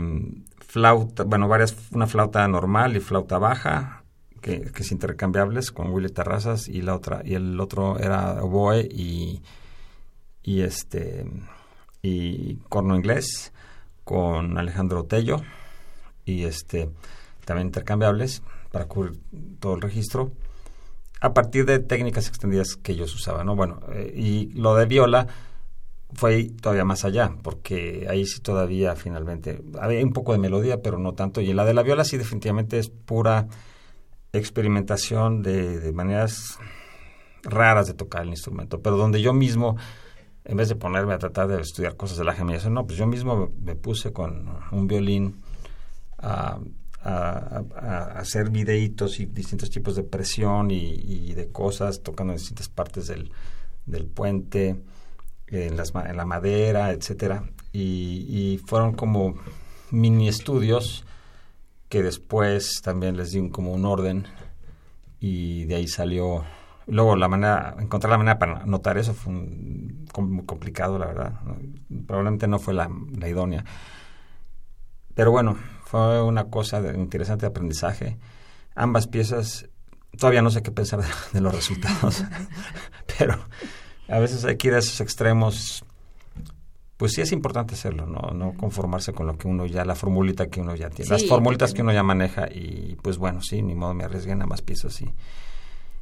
flauta, 0.69 1.23
bueno, 1.23 1.47
varias, 1.47 1.75
una 1.91 2.05
flauta 2.05 2.47
normal 2.47 2.95
y 2.95 2.99
flauta 2.99 3.39
baja, 3.39 4.03
que, 4.39 4.61
que 4.61 4.83
es 4.83 4.91
intercambiables 4.91 5.71
con 5.71 5.89
Willy 5.89 6.09
Terrazas 6.09 6.67
y 6.67 6.83
la 6.83 6.95
otra, 6.95 7.23
y 7.25 7.33
el 7.33 7.59
otro 7.59 7.97
era 7.97 8.43
oboe 8.43 8.81
y, 8.81 9.41
y 10.43 10.61
este 10.61 11.25
y 12.03 12.57
corno 12.69 12.95
inglés 12.95 13.51
con 14.03 14.59
Alejandro 14.59 15.03
Tello 15.05 15.41
y 16.23 16.43
este 16.43 16.89
también 17.45 17.67
intercambiables 17.67 18.43
para 18.71 18.85
cubrir 18.85 19.19
todo 19.59 19.73
el 19.73 19.81
registro 19.81 20.31
a 21.19 21.33
partir 21.33 21.65
de 21.65 21.79
técnicas 21.79 22.27
extendidas 22.27 22.75
que 22.75 22.91
ellos 22.91 23.13
usaban, 23.15 23.47
¿no? 23.47 23.55
Bueno, 23.55 23.81
eh, 23.91 24.13
y 24.15 24.51
lo 24.53 24.75
de 24.75 24.85
viola 24.85 25.27
fue 26.13 26.51
todavía 26.61 26.85
más 26.85 27.05
allá, 27.05 27.35
porque 27.43 28.07
ahí 28.09 28.25
sí 28.25 28.41
todavía 28.41 28.95
finalmente 28.95 29.61
había 29.79 30.03
un 30.03 30.13
poco 30.13 30.33
de 30.33 30.39
melodía, 30.39 30.81
pero 30.81 30.97
no 30.97 31.13
tanto. 31.13 31.41
Y 31.41 31.51
en 31.51 31.55
la 31.55 31.65
de 31.65 31.73
la 31.73 31.83
viola 31.83 32.03
sí 32.03 32.17
definitivamente 32.17 32.79
es 32.79 32.89
pura 32.89 33.47
experimentación 34.33 35.41
de, 35.41 35.91
maneras 35.93 36.57
raras 37.43 37.87
de 37.87 37.93
tocar 37.93 38.23
el 38.23 38.29
instrumento, 38.29 38.81
pero 38.81 38.97
donde 38.97 39.21
yo 39.21 39.33
mismo, 39.33 39.77
en 40.45 40.57
vez 40.57 40.69
de 40.69 40.75
ponerme 40.75 41.13
a 41.13 41.19
tratar 41.19 41.47
de 41.47 41.61
estudiar 41.61 41.95
cosas 41.95 42.17
de 42.17 42.23
la 42.23 42.33
gemillación, 42.33 42.73
no, 42.73 42.85
pues 42.85 42.97
yo 42.97 43.07
mismo 43.07 43.51
me 43.61 43.75
puse 43.75 44.11
con 44.11 44.49
un 44.71 44.87
violín 44.87 45.41
a, 46.17 46.59
hacer 47.01 48.49
videitos 48.49 49.21
y 49.21 49.25
distintos 49.25 49.69
tipos 49.69 49.95
de 49.95 50.03
presión 50.03 50.69
y, 50.69 51.33
de 51.33 51.49
cosas, 51.49 52.01
tocando 52.03 52.33
en 52.33 52.37
distintas 52.37 52.67
partes 52.67 53.07
del, 53.07 53.31
del 53.85 54.05
puente 54.05 54.75
en, 55.51 55.77
las, 55.77 55.93
en 55.95 56.17
la 56.17 56.25
madera, 56.25 56.91
etcétera, 56.91 57.43
y, 57.71 58.59
fueron 58.65 58.93
como 58.93 59.35
mini 59.91 60.27
estudios 60.27 61.05
que 61.87 62.03
después 62.03 62.81
también 62.83 63.17
les 63.17 63.31
di 63.31 63.49
como 63.49 63.73
un 63.73 63.85
orden 63.85 64.27
y 65.19 65.65
de 65.65 65.75
ahí 65.75 65.87
salió. 65.87 66.43
Luego 66.87 67.15
la 67.15 67.27
manera 67.27 67.75
encontrar 67.79 68.11
la 68.11 68.17
manera 68.17 68.39
para 68.39 68.65
notar 68.65 68.97
eso 68.97 69.13
fue 69.13 69.31
muy 69.33 70.45
complicado 70.45 70.97
la 70.97 71.05
verdad 71.05 71.33
probablemente 72.07 72.47
no 72.47 72.59
fue 72.59 72.73
la, 72.73 72.89
idónea. 73.27 73.63
Pero 75.13 75.31
bueno 75.31 75.57
fue 75.85 76.21
una 76.21 76.45
cosa 76.45 76.81
de 76.81 76.97
interesante 76.97 77.45
aprendizaje. 77.45 78.17
Ambas 78.75 79.07
piezas 79.07 79.67
todavía 80.17 80.41
no 80.41 80.51
sé 80.51 80.61
qué 80.63 80.71
pensar 80.71 81.01
de 81.33 81.41
los 81.41 81.53
resultados 81.53 82.23
pero 83.17 83.37
a 84.09 84.19
veces 84.19 84.45
hay 84.45 84.57
que 84.57 84.69
ir 84.69 84.73
a 84.73 84.79
esos 84.79 85.01
extremos. 85.01 85.83
Pues 86.97 87.13
sí 87.13 87.21
es 87.21 87.31
importante 87.31 87.75
hacerlo, 87.75 88.05
no, 88.05 88.33
no 88.33 88.53
conformarse 88.57 89.13
con 89.13 89.25
lo 89.25 89.37
que 89.37 89.47
uno 89.47 89.65
ya, 89.65 89.85
la 89.85 89.95
formulita 89.95 90.47
que 90.47 90.59
uno 90.59 90.75
ya 90.75 90.89
tiene, 90.89 91.09
las 91.09 91.25
formulitas 91.25 91.73
que 91.73 91.81
uno 91.81 91.93
ya 91.93 92.03
maneja 92.03 92.49
y 92.51 92.97
pues 93.01 93.17
bueno, 93.17 93.41
sí, 93.41 93.61
ni 93.61 93.73
modo 93.73 93.93
me 93.93 94.03
arriesgué 94.03 94.35
nada 94.35 94.47
más 94.47 94.61
piezas 94.61 95.01
y... 95.01 95.09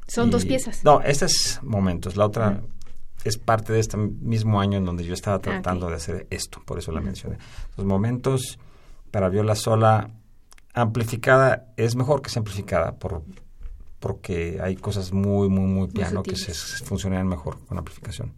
Son 0.08 0.32
dos 0.32 0.46
piezas. 0.46 0.84
No, 0.84 1.02
este 1.02 1.26
es 1.26 1.60
momentos, 1.62 2.18
la 2.18 2.26
otra 2.26 2.64
es 3.24 3.38
parte 3.38 3.74
de 3.74 3.80
este 3.80 3.96
mismo 3.96 4.60
año 4.60 4.80
en 4.80 4.86
donde 4.86 5.04
yo 5.04 5.14
estaba 5.14 5.36
ah, 5.36 5.42
tratando 5.42 5.88
de 5.88 5.96
hacer 5.98 6.26
esto, 6.32 6.64
por 6.66 6.80
eso 6.80 6.92
la 6.92 7.02
mencioné. 7.02 7.38
Los 7.76 7.86
momentos 7.86 8.58
para 9.12 9.30
viola 9.30 9.54
sola 9.54 10.10
amplificada 10.74 11.68
es 11.78 11.96
mejor 11.96 12.24
que 12.24 12.32
sea 12.32 12.40
amplificada 12.40 12.94
por 12.94 13.24
porque 14.00 14.60
hay 14.62 14.76
cosas 14.76 15.12
muy, 15.12 15.50
muy, 15.50 15.66
muy 15.66 15.88
piano 15.88 16.24
que 16.24 16.36
se, 16.36 16.54
funcionan 16.54 17.28
mejor 17.28 17.60
con 17.66 17.78
amplificación. 17.78 18.34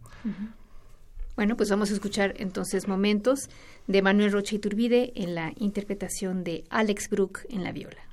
Bueno, 1.36 1.56
pues 1.56 1.70
vamos 1.70 1.90
a 1.90 1.94
escuchar 1.94 2.34
entonces 2.38 2.88
momentos 2.88 3.50
de 3.88 4.02
Manuel 4.02 4.32
Rocha 4.32 4.56
Iturbide 4.56 5.14
en 5.16 5.36
la 5.36 5.54
interpretación 5.58 6.44
de 6.44 6.66
Alex 6.70 7.10
Brook 7.10 7.40
en 7.50 7.64
la 7.64 7.72
viola. 7.72 8.09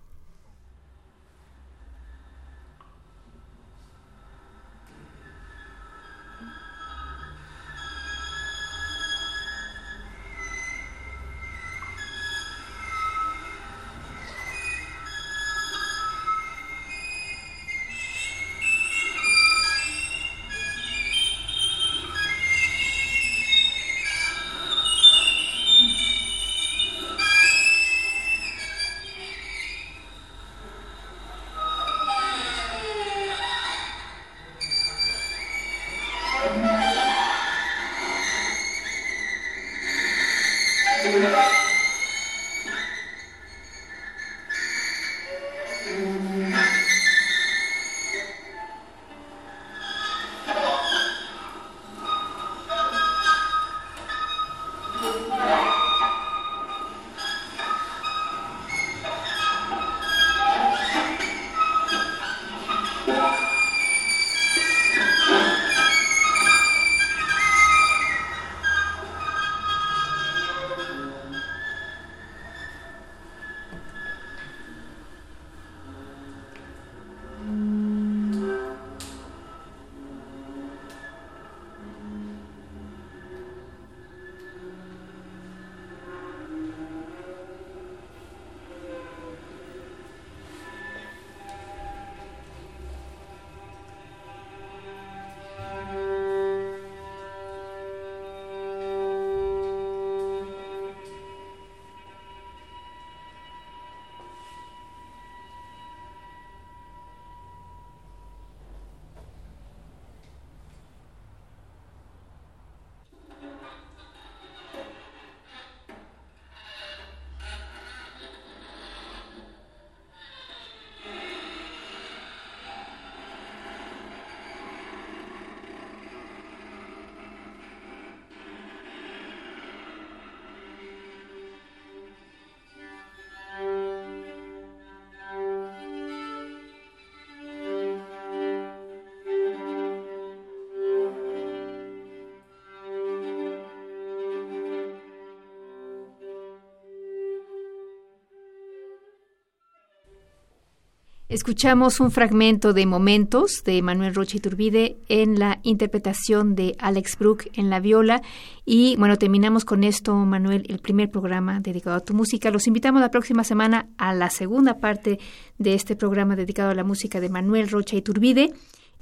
Escuchamos 151.29 151.99
un 151.99 152.13
fragmento 152.13 152.73
de 152.73 152.87
Momentos 152.87 153.65
de 153.65 153.83
Manuel 153.83 154.15
Rocha 154.15 154.37
Iturbide 154.37 154.97
en 155.09 155.41
la 155.41 155.59
interpretación 155.65 156.55
de 156.55 156.77
Alex 156.79 157.19
Brook 157.19 157.49
en 157.55 157.69
la 157.69 157.81
viola. 157.81 158.23
Y 158.65 158.95
bueno, 158.97 159.19
terminamos 159.19 159.65
con 159.65 159.83
esto, 159.83 160.15
Manuel, 160.15 160.65
el 160.69 160.79
primer 160.79 161.11
programa 161.11 161.59
dedicado 161.59 161.97
a 161.97 162.05
tu 162.05 162.15
música. 162.15 162.53
Los 162.53 162.69
invitamos 162.69 163.01
la 163.01 163.11
próxima 163.11 163.43
semana 163.43 163.89
a 163.99 164.15
la 164.15 164.31
segunda 164.31 164.79
parte 164.79 165.19
de 165.59 165.75
este 165.75 165.97
programa 165.97 166.37
dedicado 166.37 166.71
a 166.71 166.77
la 166.77 166.85
música 166.85 167.19
de 167.19 167.29
Manuel 167.29 167.71
Rocha 167.71 167.97
Iturbide. 167.97 168.53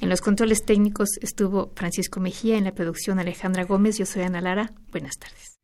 En 0.01 0.09
los 0.09 0.23
controles 0.23 0.65
técnicos 0.65 1.11
estuvo 1.21 1.73
Francisco 1.77 2.21
Mejía, 2.21 2.57
en 2.57 2.65
la 2.65 2.73
producción 2.73 3.19
Alejandra 3.19 3.65
Gómez. 3.65 3.99
Yo 3.99 4.07
soy 4.07 4.23
Ana 4.23 4.41
Lara. 4.41 4.73
Buenas 4.91 5.19
tardes. 5.19 5.64